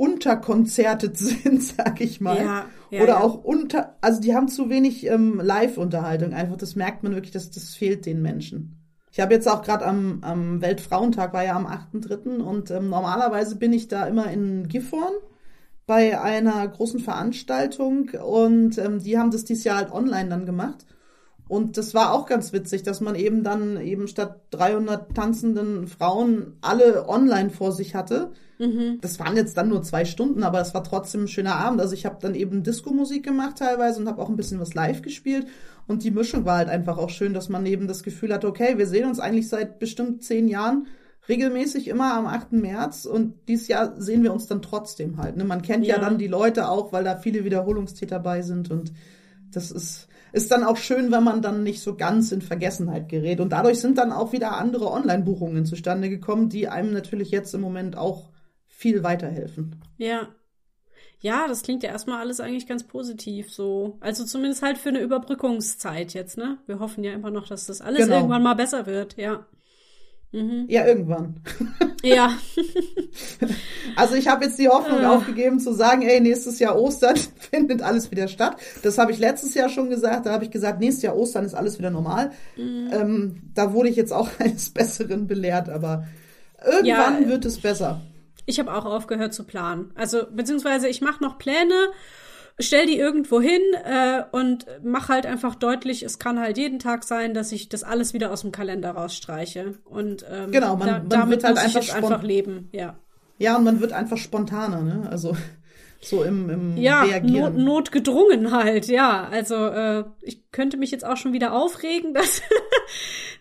[0.00, 2.38] unterkonzertet sind, sag ich mal.
[2.38, 3.20] Ja, ja, Oder ja.
[3.20, 6.32] auch unter, also die haben zu wenig ähm, Live-Unterhaltung.
[6.32, 8.76] Einfach, das merkt man wirklich, dass das fehlt den Menschen.
[9.12, 12.40] Ich habe jetzt auch gerade am, am Weltfrauentag, war ja am 8.3.
[12.40, 15.12] und ähm, normalerweise bin ich da immer in Gifhorn
[15.86, 20.86] bei einer großen Veranstaltung und ähm, die haben das dieses Jahr halt online dann gemacht.
[21.50, 26.52] Und das war auch ganz witzig, dass man eben dann eben statt 300 tanzenden Frauen
[26.60, 28.30] alle online vor sich hatte.
[28.60, 28.98] Mhm.
[29.00, 31.80] Das waren jetzt dann nur zwei Stunden, aber es war trotzdem ein schöner Abend.
[31.80, 35.02] Also ich habe dann eben Disco-Musik gemacht teilweise und habe auch ein bisschen was live
[35.02, 35.48] gespielt.
[35.88, 38.78] Und die Mischung war halt einfach auch schön, dass man eben das Gefühl hatte, okay,
[38.78, 40.86] wir sehen uns eigentlich seit bestimmt zehn Jahren
[41.28, 42.52] regelmäßig immer am 8.
[42.52, 45.36] März und dieses Jahr sehen wir uns dann trotzdem halt.
[45.36, 45.42] Ne?
[45.42, 45.96] Man kennt ja.
[45.96, 48.92] ja dann die Leute auch, weil da viele Wiederholungstäter bei sind und
[49.50, 53.40] das ist ist dann auch schön, wenn man dann nicht so ganz in Vergessenheit gerät.
[53.40, 57.60] Und dadurch sind dann auch wieder andere Online-Buchungen zustande gekommen, die einem natürlich jetzt im
[57.60, 58.30] Moment auch
[58.66, 59.76] viel weiterhelfen.
[59.98, 60.28] Ja.
[61.22, 63.98] Ja, das klingt ja erstmal alles eigentlich ganz positiv so.
[64.00, 66.56] Also zumindest halt für eine Überbrückungszeit jetzt, ne?
[66.66, 68.16] Wir hoffen ja immer noch, dass das alles genau.
[68.16, 69.46] irgendwann mal besser wird, ja.
[70.32, 70.66] Mhm.
[70.68, 71.40] Ja, irgendwann.
[72.02, 72.38] Ja.
[73.96, 75.16] also ich habe jetzt die Hoffnung ah.
[75.16, 77.16] aufgegeben zu sagen, ey, nächstes Jahr Ostern
[77.50, 78.56] findet alles wieder statt.
[78.82, 80.26] Das habe ich letztes Jahr schon gesagt.
[80.26, 82.30] Da habe ich gesagt, nächstes Jahr Ostern ist alles wieder normal.
[82.56, 82.90] Mhm.
[82.92, 86.06] Ähm, da wurde ich jetzt auch eines Besseren belehrt, aber
[86.64, 88.00] irgendwann ja, wird es besser.
[88.46, 89.90] Ich habe auch aufgehört zu planen.
[89.94, 91.74] Also beziehungsweise ich mache noch Pläne
[92.58, 97.04] stell die irgendwo hin äh, und mach halt einfach deutlich, es kann halt jeden Tag
[97.04, 99.74] sein, dass ich das alles wieder aus dem Kalender rausstreiche.
[99.84, 102.98] Und ähm, genau, man, da, man damit halt muss einfach, ich einfach leben, ja.
[103.38, 105.08] Ja, und man wird einfach spontaner, ne?
[105.10, 105.36] Also
[106.00, 107.54] so im, im ja, Reagieren.
[107.54, 109.28] Not, notgedrungen halt, ja.
[109.30, 112.42] Also äh, ich könnte mich jetzt auch schon wieder aufregen, dass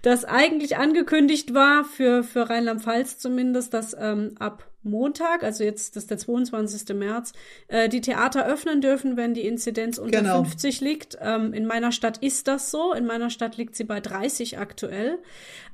[0.01, 6.03] das eigentlich angekündigt war für, für Rheinland-Pfalz zumindest, dass ähm, ab Montag, also jetzt das
[6.03, 6.95] ist der 22.
[6.95, 7.33] März,
[7.67, 10.43] äh, die Theater öffnen dürfen, wenn die Inzidenz unter genau.
[10.43, 11.17] 50 liegt.
[11.21, 12.93] Ähm, in meiner Stadt ist das so.
[12.93, 15.19] In meiner Stadt liegt sie bei 30 aktuell.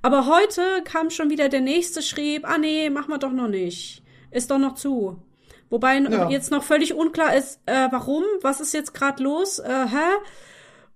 [0.01, 4.01] Aber heute kam schon wieder der nächste schrieb, ah nee, mach mal doch noch nicht.
[4.31, 5.21] Ist doch noch zu.
[5.69, 6.29] Wobei ja.
[6.29, 10.15] jetzt noch völlig unklar ist, äh, warum, was ist jetzt gerade los, äh, hä?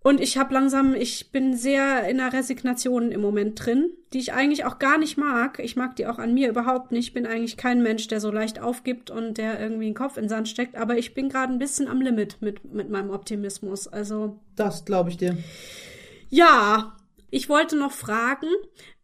[0.01, 4.31] Und ich habe langsam, ich bin sehr in einer Resignation im Moment drin, die ich
[4.31, 5.59] eigentlich auch gar nicht mag.
[5.59, 7.07] Ich mag die auch an mir überhaupt nicht.
[7.09, 10.23] Ich bin eigentlich kein Mensch, der so leicht aufgibt und der irgendwie den Kopf in
[10.23, 10.77] den Sand steckt.
[10.77, 13.87] Aber ich bin gerade ein bisschen am Limit mit, mit meinem Optimismus.
[13.89, 14.39] Also.
[14.55, 15.37] Das glaube ich dir.
[16.29, 16.95] Ja,
[17.29, 18.47] ich wollte noch fragen,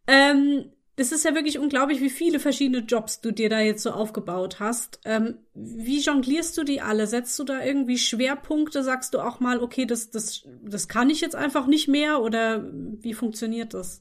[0.06, 3.90] ähm, das ist ja wirklich unglaublich, wie viele verschiedene Jobs du dir da jetzt so
[3.90, 4.98] aufgebaut hast.
[5.04, 7.06] Ähm, wie jonglierst du die alle?
[7.06, 8.82] Setzt du da irgendwie Schwerpunkte?
[8.82, 12.22] Sagst du auch mal, okay, das, das, das kann ich jetzt einfach nicht mehr?
[12.22, 14.00] Oder wie funktioniert das?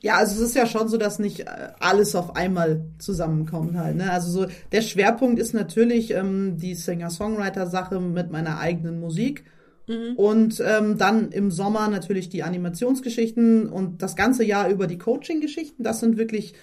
[0.00, 3.96] Ja, also es ist ja schon so, dass nicht äh, alles auf einmal zusammenkommt halt.
[3.96, 4.10] Ne?
[4.10, 9.44] Also so der Schwerpunkt ist natürlich ähm, die Singer-Songwriter-Sache mit meiner eigenen Musik.
[9.86, 10.16] Mhm.
[10.16, 15.82] Und ähm, dann im Sommer natürlich die Animationsgeschichten und das ganze Jahr über die Coaching-Geschichten.
[15.82, 16.54] Das sind wirklich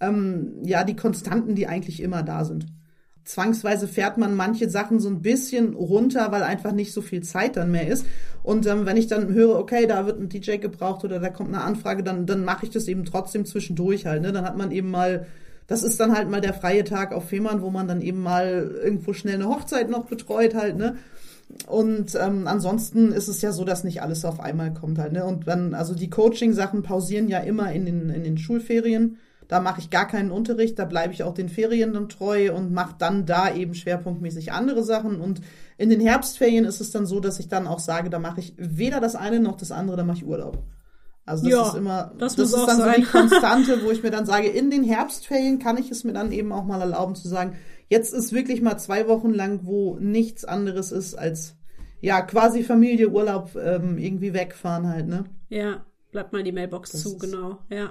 [0.00, 2.66] ähm, ja die Konstanten, die eigentlich immer da sind.
[3.24, 7.56] Zwangsweise fährt man manche Sachen so ein bisschen runter, weil einfach nicht so viel Zeit
[7.56, 8.06] dann mehr ist.
[8.42, 11.54] Und ähm, wenn ich dann höre, okay, da wird ein DJ gebraucht oder da kommt
[11.54, 14.22] eine Anfrage, dann, dann mache ich das eben trotzdem zwischendurch halt.
[14.22, 14.32] Ne?
[14.32, 15.26] Dann hat man eben mal,
[15.66, 18.74] das ist dann halt mal der freie Tag auf Fehmarn, wo man dann eben mal
[18.82, 20.78] irgendwo schnell eine Hochzeit noch betreut halt.
[20.78, 20.96] Ne?
[21.66, 25.12] Und ähm, ansonsten ist es ja so, dass nicht alles auf einmal kommt halt.
[25.12, 25.24] Ne?
[25.24, 29.18] Und dann, also die Coaching-Sachen pausieren ja immer in den, in den Schulferien.
[29.48, 32.72] Da mache ich gar keinen Unterricht, da bleibe ich auch den Ferien dann treu und
[32.72, 35.20] mache dann da eben schwerpunktmäßig andere Sachen.
[35.20, 35.40] Und
[35.76, 38.54] in den Herbstferien ist es dann so, dass ich dann auch sage, da mache ich
[38.56, 40.62] weder das eine noch das andere, da mache ich Urlaub.
[41.26, 42.94] Also das ja, ist immer, das, das ist dann sein.
[42.94, 46.12] so die Konstante, wo ich mir dann sage, in den Herbstferien kann ich es mir
[46.12, 47.56] dann eben auch mal erlauben zu sagen,
[47.90, 51.56] jetzt ist wirklich mal zwei Wochen lang, wo nichts anderes ist als
[52.00, 55.24] ja quasi Familie, Urlaub, ähm, irgendwie wegfahren halt, ne?
[55.50, 57.90] Ja, bleibt mal die Mailbox das zu, genau, ja.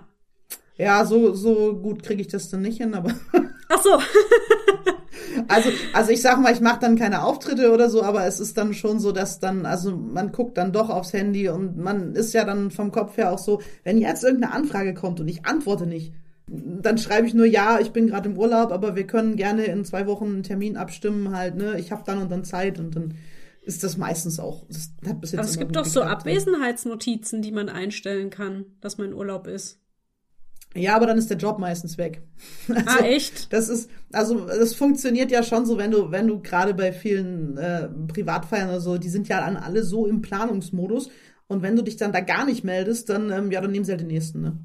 [0.78, 3.14] Ja, so, so gut kriege ich das dann nicht hin, aber.
[3.70, 3.90] Ach so.
[5.50, 8.58] also, also ich sag mal, ich mache dann keine Auftritte oder so, aber es ist
[8.58, 12.34] dann schon so, dass dann, also man guckt dann doch aufs Handy und man ist
[12.34, 15.86] ja dann vom Kopf her auch so, wenn jetzt irgendeine Anfrage kommt und ich antworte
[15.86, 16.14] nicht,
[16.52, 19.86] dann schreibe ich nur, ja, ich bin gerade im Urlaub, aber wir können gerne in
[19.86, 21.80] zwei Wochen einen Termin abstimmen halt, ne?
[21.80, 23.16] Ich habe dann und dann Zeit und dann
[23.62, 24.66] ist das meistens auch.
[24.68, 28.98] Das hat bis jetzt aber es gibt doch so Abwesenheitsnotizen, die man einstellen kann, dass
[28.98, 29.80] man in Urlaub ist.
[30.76, 32.22] Ja, aber dann ist der Job meistens weg.
[32.70, 33.52] Also, ah, echt?
[33.52, 37.58] Das ist, also das funktioniert ja schon so, wenn du, wenn du gerade bei vielen
[37.58, 41.10] äh, Privatfeiern oder so, die sind ja dann alle so im Planungsmodus.
[41.48, 43.92] Und wenn du dich dann da gar nicht meldest, dann, ähm, ja, dann nehmen sie
[43.92, 44.60] halt den nächsten, ne?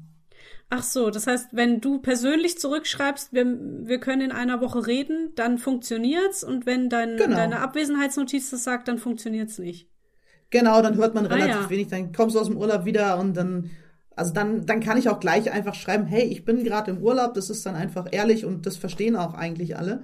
[0.69, 5.31] Ach so, das heißt, wenn du persönlich zurückschreibst, wir, wir können in einer Woche reden,
[5.35, 6.43] dann funktioniert's.
[6.43, 7.35] Und wenn dein, genau.
[7.35, 9.89] deine Abwesenheitsnotiz das sagt, dann funktioniert's nicht.
[10.49, 11.69] Genau, dann hört man relativ ah, ja.
[11.69, 11.87] wenig.
[11.87, 13.69] Dann kommst du aus dem Urlaub wieder und dann
[14.15, 17.33] also dann, dann kann ich auch gleich einfach schreiben, hey, ich bin gerade im Urlaub,
[17.33, 20.03] das ist dann einfach ehrlich und das verstehen auch eigentlich alle.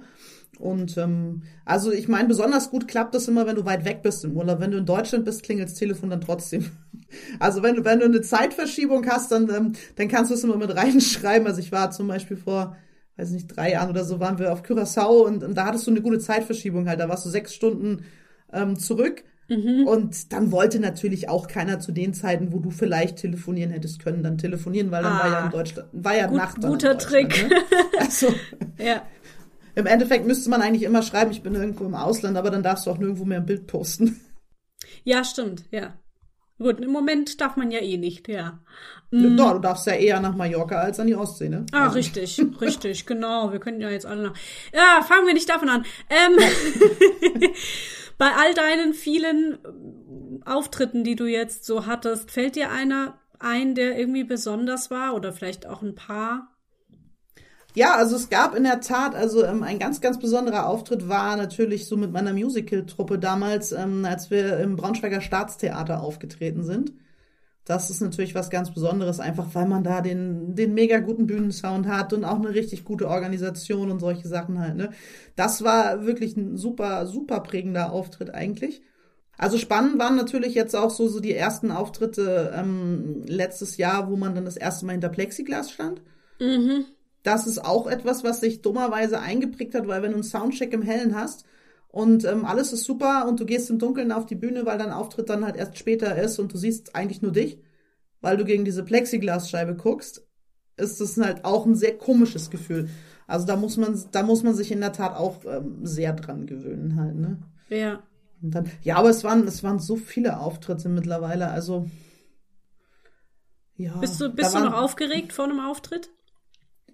[0.58, 4.24] Und ähm, also ich meine, besonders gut klappt das immer, wenn du weit weg bist
[4.24, 4.60] im Urlaub.
[4.60, 6.70] Wenn du in Deutschland bist, klingelt das Telefon dann trotzdem.
[7.38, 10.56] Also wenn du, wenn du eine Zeitverschiebung hast, dann, ähm, dann kannst du es immer
[10.56, 11.46] mit reinschreiben.
[11.46, 12.76] Also ich war zum Beispiel vor,
[13.16, 15.90] weiß nicht, drei Jahren oder so, waren wir auf Curaçao und, und da hattest du
[15.90, 17.00] eine gute Zeitverschiebung halt.
[17.00, 18.04] Da warst du sechs Stunden
[18.52, 19.86] ähm, zurück Mhm.
[19.86, 24.22] Und dann wollte natürlich auch keiner zu den Zeiten, wo du vielleicht telefonieren hättest können,
[24.22, 25.50] dann telefonieren, weil dann ah, war ja in ah.
[25.50, 26.60] Deutschland, war ja gut, Nacht.
[26.60, 27.50] Guter Trick.
[27.50, 27.56] Ne?
[27.98, 28.28] Also,
[28.78, 29.02] ja.
[29.74, 32.86] Im Endeffekt müsste man eigentlich immer schreiben, ich bin irgendwo im Ausland, aber dann darfst
[32.86, 34.20] du auch nirgendwo mehr ein Bild posten.
[35.04, 35.94] Ja, stimmt, ja.
[36.58, 38.60] Gut, im Moment darf man ja eh nicht, ja.
[39.10, 39.36] Mhm.
[39.36, 41.66] Ja, du darfst ja eher nach Mallorca als an die Ostsee, ne?
[41.72, 41.96] Ah, also.
[41.96, 43.52] richtig, richtig, genau.
[43.52, 44.34] Wir können ja jetzt alle nach.
[44.72, 45.84] Ja, fangen wir nicht davon an.
[46.08, 46.38] Ähm,
[48.18, 53.74] Bei all deinen vielen äh, Auftritten, die du jetzt so hattest, fällt dir einer ein,
[53.74, 56.51] der irgendwie besonders war oder vielleicht auch ein paar?
[57.74, 61.36] Ja, also es gab in der Tat, also ähm, ein ganz, ganz besonderer Auftritt war
[61.36, 66.92] natürlich so mit meiner Musical-Truppe damals, ähm, als wir im Braunschweiger Staatstheater aufgetreten sind.
[67.64, 71.86] Das ist natürlich was ganz Besonderes, einfach weil man da den, den mega guten Bühnensound
[71.86, 74.90] hat und auch eine richtig gute Organisation und solche Sachen halt, ne.
[75.36, 78.82] Das war wirklich ein super, super prägender Auftritt eigentlich.
[79.38, 84.16] Also spannend waren natürlich jetzt auch so, so die ersten Auftritte ähm, letztes Jahr, wo
[84.16, 86.02] man dann das erste Mal hinter Plexiglas stand.
[86.38, 86.84] Mhm.
[87.22, 90.82] Das ist auch etwas, was sich dummerweise eingeprägt hat, weil wenn du einen Soundcheck im
[90.82, 91.44] Hellen hast,
[91.92, 94.92] und ähm, alles ist super und du gehst im Dunkeln auf die Bühne, weil dein
[94.92, 97.60] Auftritt dann halt erst später ist und du siehst eigentlich nur dich,
[98.22, 100.26] weil du gegen diese Plexiglasscheibe guckst,
[100.78, 102.88] ist das halt auch ein sehr komisches Gefühl.
[103.26, 106.46] Also da muss man, da muss man sich in der Tat auch ähm, sehr dran
[106.46, 107.42] gewöhnen halt, ne?
[107.68, 108.02] Ja.
[108.40, 111.90] Und dann, ja, aber es waren, es waren so viele Auftritte mittlerweile, also
[113.76, 113.98] ja.
[113.98, 116.08] Bist du, bist du noch aufgeregt vor einem Auftritt?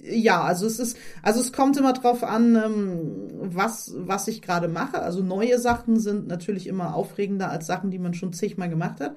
[0.01, 4.69] Ja, also es ist, also es kommt immer drauf an, ähm, was, was ich gerade
[4.69, 5.01] mache.
[5.01, 9.17] Also neue Sachen sind natürlich immer aufregender als Sachen, die man schon zigmal gemacht hat.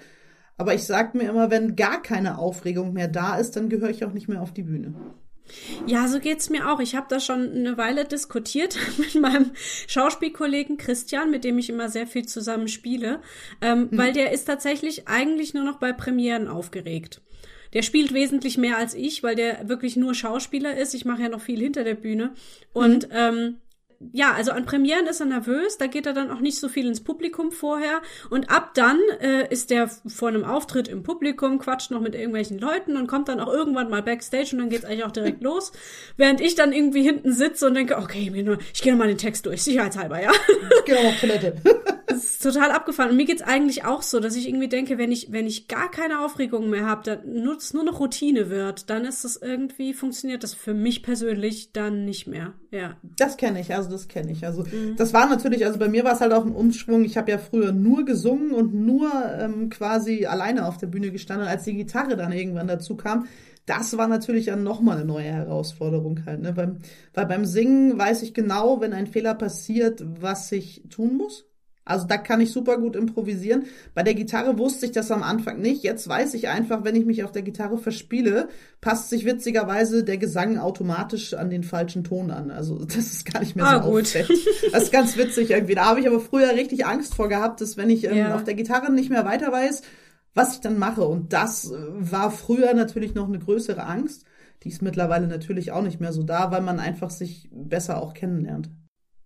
[0.58, 4.06] Aber ich sag mir immer, wenn gar keine Aufregung mehr da ist, dann gehöre ich
[4.06, 4.94] auch nicht mehr auf die Bühne.
[5.86, 6.80] Ja, so geht's mir auch.
[6.80, 9.52] Ich habe da schon eine Weile diskutiert mit meinem
[9.88, 13.22] Schauspielkollegen Christian, mit dem ich immer sehr viel zusammen spiele,
[13.62, 13.98] ähm, hm.
[13.98, 17.22] weil der ist tatsächlich eigentlich nur noch bei Premieren aufgeregt.
[17.74, 20.94] Der spielt wesentlich mehr als ich, weil der wirklich nur Schauspieler ist.
[20.94, 22.34] Ich mache ja noch viel hinter der Bühne.
[22.74, 23.16] Und mhm.
[23.16, 23.56] ähm,
[24.14, 26.88] ja, also an Premieren ist er nervös, da geht er dann auch nicht so viel
[26.88, 31.92] ins Publikum vorher und ab dann äh, ist der vor einem Auftritt im Publikum, quatscht
[31.92, 35.06] noch mit irgendwelchen Leuten und kommt dann auch irgendwann mal backstage und dann geht's eigentlich
[35.06, 35.72] auch direkt los,
[36.18, 38.32] während ich dann irgendwie hinten sitze und denke, okay,
[38.74, 40.32] ich gehe mal den Text durch, sicherheitshalber, ja.
[40.80, 41.56] Ich gehe noch mal auf Toilette.
[42.12, 45.12] Das ist total abgefahren und mir geht's eigentlich auch so, dass ich irgendwie denke, wenn
[45.12, 49.06] ich wenn ich gar keine Aufregung mehr habe, dann nur, nur noch Routine wird, dann
[49.06, 52.54] ist das irgendwie funktioniert das für mich persönlich dann nicht mehr.
[52.72, 52.98] Ja.
[53.18, 54.46] Das kenne ich, also das kenne ich.
[54.46, 54.96] Also mhm.
[54.98, 57.04] das war natürlich, also bei mir war es halt auch ein Umschwung.
[57.04, 61.48] Ich habe ja früher nur gesungen und nur ähm, quasi alleine auf der Bühne gestanden,
[61.48, 63.28] als die Gitarre dann irgendwann dazu kam.
[63.66, 66.42] Das war natürlich dann nochmal eine neue Herausforderung halt.
[66.42, 66.54] Ne?
[66.54, 66.80] Beim,
[67.14, 71.51] weil beim Singen weiß ich genau, wenn ein Fehler passiert, was ich tun muss.
[71.84, 73.66] Also da kann ich super gut improvisieren.
[73.96, 75.84] Bei der Gitarre wusste ich das am Anfang nicht.
[75.84, 78.50] Jetzt weiß ich einfach, wenn ich mich auf der Gitarre verspiele,
[78.82, 82.52] passt sich witzigerweise der Gesang automatisch an den falschen Ton an.
[82.52, 84.14] Also das ist gar nicht mehr ah, so gut.
[84.72, 85.76] Das ist ganz witzig irgendwie.
[85.76, 88.36] Da habe ich aber früher richtig Angst vor gehabt, dass wenn ich ähm, ja.
[88.36, 89.82] auf der Gitarre nicht mehr weiter weiß,
[90.36, 91.04] was ich dann mache.
[91.04, 94.26] Und das äh, war früher natürlich noch eine größere Angst.
[94.64, 98.14] Die ist mittlerweile natürlich auch nicht mehr so da, weil man einfach sich besser auch
[98.14, 98.70] kennenlernt.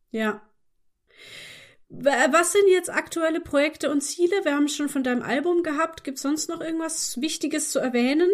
[0.10, 0.42] Ja,
[2.02, 4.36] was sind jetzt aktuelle Projekte und Ziele?
[4.44, 6.04] Wir haben schon von deinem Album gehabt.
[6.04, 8.30] Gibt es sonst noch irgendwas Wichtiges zu erwähnen?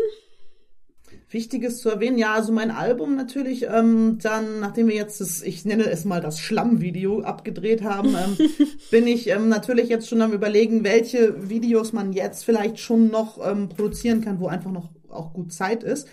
[1.29, 5.63] Wichtiges zu erwähnen, ja, also mein Album natürlich, ähm, dann, nachdem wir jetzt das, ich
[5.63, 8.37] nenne es mal das Schlammvideo abgedreht haben, ähm,
[8.91, 13.39] bin ich ähm, natürlich jetzt schon am überlegen, welche Videos man jetzt vielleicht schon noch
[13.45, 16.07] ähm, produzieren kann, wo einfach noch auch gut Zeit ist,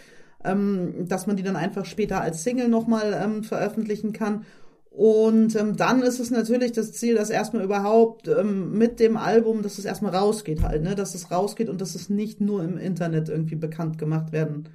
[0.44, 4.44] ähm, dass man die dann einfach später als Single nochmal ähm, veröffentlichen kann
[4.99, 9.62] und ähm, dann ist es natürlich das Ziel, dass erstmal überhaupt ähm, mit dem Album,
[9.62, 10.96] dass es erstmal rausgeht halt, ne?
[10.96, 14.70] Dass es rausgeht und dass es nicht nur im Internet irgendwie bekannt gemacht werden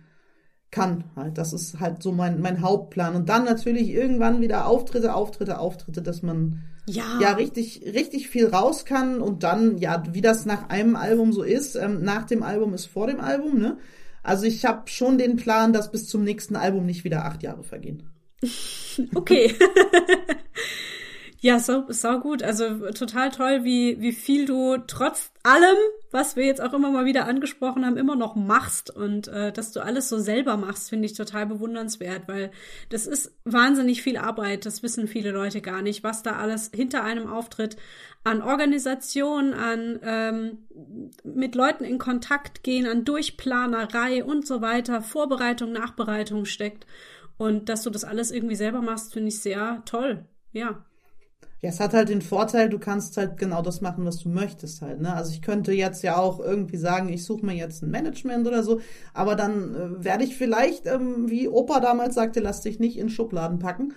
[0.72, 1.38] kann halt.
[1.38, 3.16] Das ist halt so mein, mein Hauptplan.
[3.16, 7.20] Und dann natürlich irgendwann wieder Auftritte, Auftritte, Auftritte, dass man ja.
[7.20, 11.44] ja richtig, richtig viel raus kann und dann, ja, wie das nach einem Album so
[11.44, 13.78] ist, ähm, nach dem Album ist vor dem Album, ne?
[14.24, 17.64] Also ich habe schon den Plan, dass bis zum nächsten Album nicht wieder acht Jahre
[17.64, 18.04] vergehen.
[19.16, 19.56] okay.
[21.40, 22.44] ja, so, so gut.
[22.44, 25.76] Also total toll, wie, wie viel du trotz allem,
[26.12, 29.74] was wir jetzt auch immer mal wieder angesprochen haben, immer noch machst und äh, dass
[29.74, 32.52] du alles so selber machst, finde ich total bewundernswert, weil
[32.90, 34.66] das ist wahnsinnig viel Arbeit.
[34.66, 37.76] Das wissen viele Leute gar nicht, was da alles hinter einem Auftritt
[38.24, 40.58] an Organisation, an ähm,
[41.26, 46.86] mit Leuten in Kontakt gehen, an Durchplanerei und so weiter, Vorbereitung, Nachbereitung steckt.
[47.38, 50.26] Und dass du das alles irgendwie selber machst, finde ich sehr toll.
[50.52, 50.86] Ja.
[51.62, 54.82] Ja, es hat halt den Vorteil, du kannst halt genau das machen, was du möchtest
[54.82, 55.00] halt.
[55.00, 55.14] Ne?
[55.14, 58.64] Also ich könnte jetzt ja auch irgendwie sagen, ich suche mir jetzt ein Management oder
[58.64, 58.82] so,
[59.14, 63.08] aber dann äh, werde ich vielleicht, ähm, wie Opa damals sagte, lass dich nicht in
[63.08, 63.94] Schubladen packen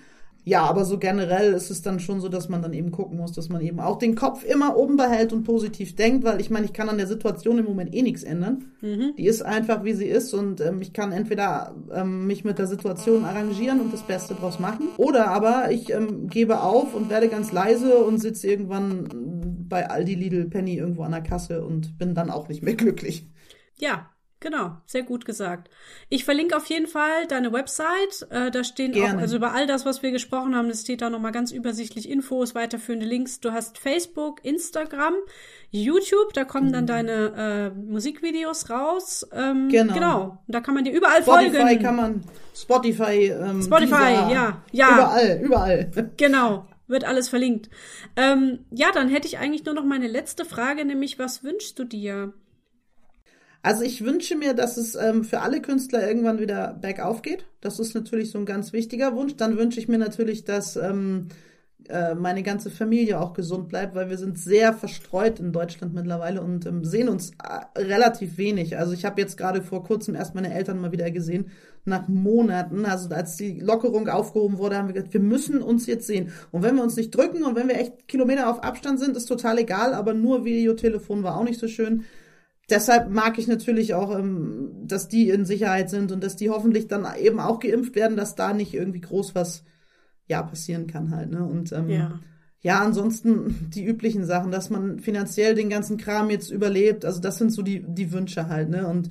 [0.48, 3.32] ja, aber so generell ist es dann schon so, dass man dann eben gucken muss,
[3.32, 6.66] dass man eben auch den Kopf immer oben behält und positiv denkt, weil ich meine,
[6.66, 8.66] ich kann an der Situation im Moment eh nichts ändern.
[8.80, 9.14] Mhm.
[9.18, 12.68] Die ist einfach, wie sie ist und ähm, ich kann entweder ähm, mich mit der
[12.68, 17.26] Situation arrangieren und das Beste draus machen oder aber ich ähm, gebe auf und werde
[17.26, 22.14] ganz leise und sitze irgendwann bei Aldi, Lidl, Penny irgendwo an der Kasse und bin
[22.14, 23.28] dann auch nicht mehr glücklich.
[23.80, 24.10] Ja,
[24.46, 25.70] Genau, sehr gut gesagt.
[26.08, 28.28] Ich verlinke auf jeden Fall deine Website.
[28.30, 29.16] Äh, da stehen Gerne.
[29.16, 32.08] auch, also über all das, was wir gesprochen haben, das steht da nochmal ganz übersichtlich
[32.08, 33.40] Infos, weiterführende Links.
[33.40, 35.14] Du hast Facebook, Instagram,
[35.72, 36.86] YouTube, da kommen dann mhm.
[36.86, 39.26] deine äh, Musikvideos raus.
[39.32, 39.94] Ähm, genau.
[39.94, 40.38] genau.
[40.46, 41.82] Da kann man dir überall Spotify folgen.
[41.82, 42.24] kann man,
[42.54, 44.94] Spotify, ähm, Spotify, Deezer, ja, ja.
[44.94, 45.90] Überall, überall.
[46.16, 46.68] Genau.
[46.86, 47.68] Wird alles verlinkt.
[48.14, 51.82] Ähm, ja, dann hätte ich eigentlich nur noch meine letzte Frage, nämlich was wünschst du
[51.82, 52.32] dir?
[53.66, 57.46] Also ich wünsche mir, dass es ähm, für alle Künstler irgendwann wieder bergauf geht.
[57.60, 59.34] Das ist natürlich so ein ganz wichtiger Wunsch.
[59.34, 61.30] Dann wünsche ich mir natürlich, dass ähm,
[61.88, 66.42] äh, meine ganze Familie auch gesund bleibt, weil wir sind sehr verstreut in Deutschland mittlerweile
[66.42, 68.78] und ähm, sehen uns äh, relativ wenig.
[68.78, 71.50] Also ich habe jetzt gerade vor kurzem erst meine Eltern mal wieder gesehen,
[71.84, 72.84] nach Monaten.
[72.84, 76.30] Also als die Lockerung aufgehoben wurde, haben wir gesagt, wir müssen uns jetzt sehen.
[76.52, 79.26] Und wenn wir uns nicht drücken und wenn wir echt Kilometer auf Abstand sind, ist
[79.26, 82.04] total egal, aber nur Videotelefon war auch nicht so schön
[82.68, 86.88] deshalb mag ich natürlich auch, ähm, dass die in Sicherheit sind und dass die hoffentlich
[86.88, 89.64] dann eben auch geimpft werden, dass da nicht irgendwie groß was
[90.26, 91.30] ja passieren kann halt.
[91.30, 91.44] Ne?
[91.44, 92.20] Und ähm, ja.
[92.60, 97.04] ja, ansonsten die üblichen Sachen, dass man finanziell den ganzen Kram jetzt überlebt.
[97.04, 98.68] Also das sind so die die Wünsche halt.
[98.68, 98.86] Ne?
[98.86, 99.10] Und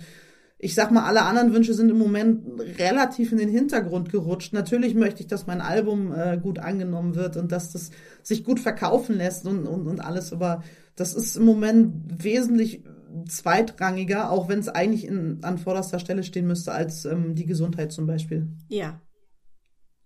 [0.58, 4.54] ich sag mal, alle anderen Wünsche sind im Moment relativ in den Hintergrund gerutscht.
[4.54, 7.92] Natürlich möchte ich, dass mein Album äh, gut angenommen wird und dass das
[8.24, 10.64] sich gut verkaufen lässt und, und, und alles, aber
[10.96, 12.84] das ist im Moment wesentlich
[13.28, 17.92] zweitrangiger, auch wenn es eigentlich in, an vorderster Stelle stehen müsste als ähm, die Gesundheit
[17.92, 18.48] zum Beispiel.
[18.68, 19.00] Ja.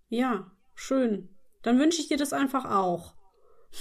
[0.10, 1.30] Ja, schön.
[1.62, 3.16] Dann wünsche ich dir das einfach auch.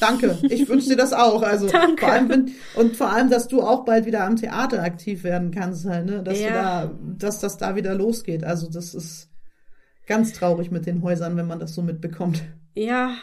[0.00, 1.42] Danke, ich wünsche dir das auch.
[1.48, 2.04] Also Danke.
[2.04, 5.50] vor allem wenn, und vor allem, dass du auch bald wieder am Theater aktiv werden
[5.50, 6.22] kannst, halt, ne?
[6.22, 6.48] Dass Ja.
[6.48, 6.54] du
[6.94, 8.44] da, dass das da wieder losgeht.
[8.44, 9.30] Also das ist
[10.06, 12.42] ganz traurig mit den Häusern, wenn man das so mitbekommt.
[12.74, 13.16] Ja,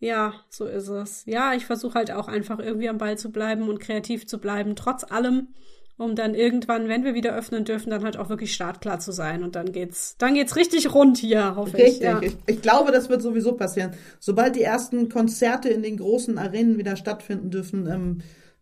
[0.00, 1.24] ja, so ist es.
[1.26, 4.76] Ja, ich versuche halt auch einfach irgendwie am Ball zu bleiben und kreativ zu bleiben,
[4.76, 5.48] trotz allem,
[5.96, 9.42] um dann irgendwann, wenn wir wieder öffnen dürfen, dann halt auch wirklich startklar zu sein.
[9.42, 11.84] Und dann geht's, dann geht's richtig rund hier, hoffe ich.
[11.84, 12.02] Richtig.
[12.02, 12.20] Ja.
[12.22, 13.90] Ich, ich glaube, das wird sowieso passieren.
[14.20, 18.18] Sobald die ersten Konzerte in den großen Arenen wieder stattfinden dürfen, ähm,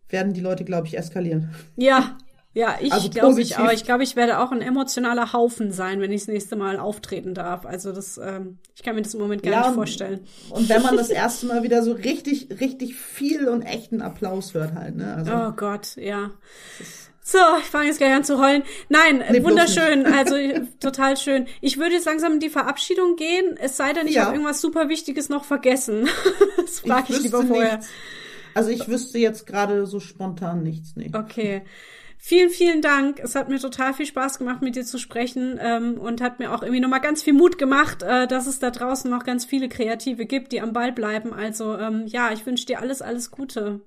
[0.09, 1.51] werden die Leute, glaube ich, eskalieren.
[1.75, 2.17] Ja,
[2.57, 3.71] ja, ich Also glaube ich auch.
[3.71, 7.33] Ich glaube, ich werde auch ein emotionaler Haufen sein, wenn ich das nächste Mal auftreten
[7.35, 7.65] darf.
[7.65, 10.25] Also das, ähm, ich kann mir das im Moment gar Ja, nicht vorstellen.
[10.49, 14.73] Und wenn man das erste Mal wieder so richtig, richtig viel und echten Applaus hört
[14.73, 15.13] halt, ne?
[15.15, 16.31] Also, Oh Gott, ja.
[17.21, 18.63] So, ich fange jetzt gleich an zu heulen.
[18.89, 20.35] Nein, Nee, wunderschön, also
[20.79, 21.45] total schön.
[21.61, 24.23] Ich würde jetzt langsam in die Verabschiedung gehen, es sei denn, ich Ja.
[24.23, 26.07] habe irgendwas super Wichtiges noch vergessen.
[26.57, 27.75] das frage ich, wüsste lieber vorher.
[27.77, 27.89] nichts.
[28.53, 31.11] Also ich wüsste jetzt gerade so spontan nichts, nee.
[31.13, 31.61] Okay.
[32.19, 33.19] Vielen, vielen Dank.
[33.19, 36.53] Es hat mir total viel Spaß gemacht, mit dir zu sprechen ähm, und hat mir
[36.53, 39.69] auch irgendwie nochmal ganz viel Mut gemacht, äh, dass es da draußen noch ganz viele
[39.69, 41.33] Kreative gibt, die am Ball bleiben.
[41.33, 43.81] Also ähm, ja, ich wünsche dir alles, alles Gute.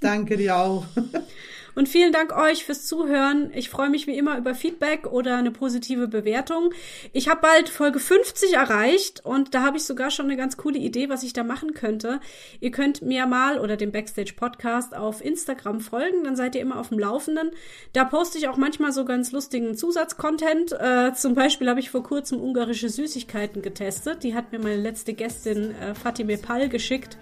[0.00, 0.84] Danke dir auch.
[1.74, 3.50] Und vielen Dank euch fürs Zuhören.
[3.54, 6.72] Ich freue mich wie immer über Feedback oder eine positive Bewertung.
[7.12, 10.78] Ich habe bald Folge 50 erreicht und da habe ich sogar schon eine ganz coole
[10.78, 12.20] Idee, was ich da machen könnte.
[12.60, 16.78] Ihr könnt mir mal oder dem Backstage Podcast auf Instagram folgen, dann seid ihr immer
[16.78, 17.50] auf dem Laufenden.
[17.92, 20.72] Da poste ich auch manchmal so ganz lustigen Zusatzcontent.
[20.72, 24.22] Äh, zum Beispiel habe ich vor kurzem ungarische Süßigkeiten getestet.
[24.22, 27.16] Die hat mir meine letzte Gästin äh, Fatime Pall geschickt.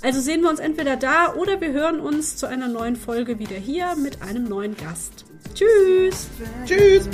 [0.00, 3.56] Also sehen wir uns entweder da oder wir hören uns zu einer neuen Folge wieder
[3.56, 5.24] hier mit einem neuen Gast.
[5.54, 6.28] Tschüss!
[6.64, 7.08] Tschüss.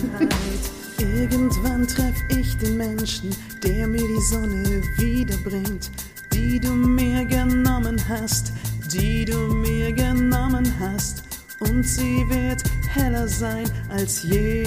[0.98, 5.90] Irgendwann treff ich den Menschen, der mir die Sonne wiederbringt,
[6.32, 8.52] die du mir genommen hast,
[8.92, 11.22] die du mir genommen hast.
[11.60, 14.64] Und sie wird heller sein als je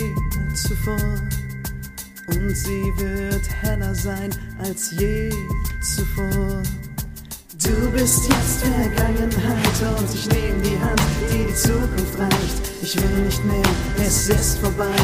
[0.55, 1.21] zuvor.
[2.27, 5.31] Und sie wird heller sein als je
[5.81, 6.63] zuvor.
[7.67, 12.71] Du bist jetzt Vergangenheit und ich nehme die Hand, die die Zukunft reicht.
[12.81, 13.61] Ich will nicht mehr,
[13.99, 14.95] es ist vorbei,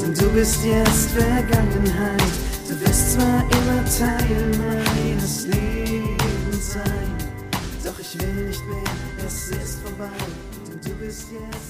[0.00, 2.22] denn du bist jetzt Vergangenheit.
[2.68, 7.12] Du wirst zwar immer Teil meines Lebens sein,
[7.84, 8.92] doch ich will nicht mehr,
[9.26, 10.14] es ist vorbei,
[10.68, 11.61] denn du bist jetzt.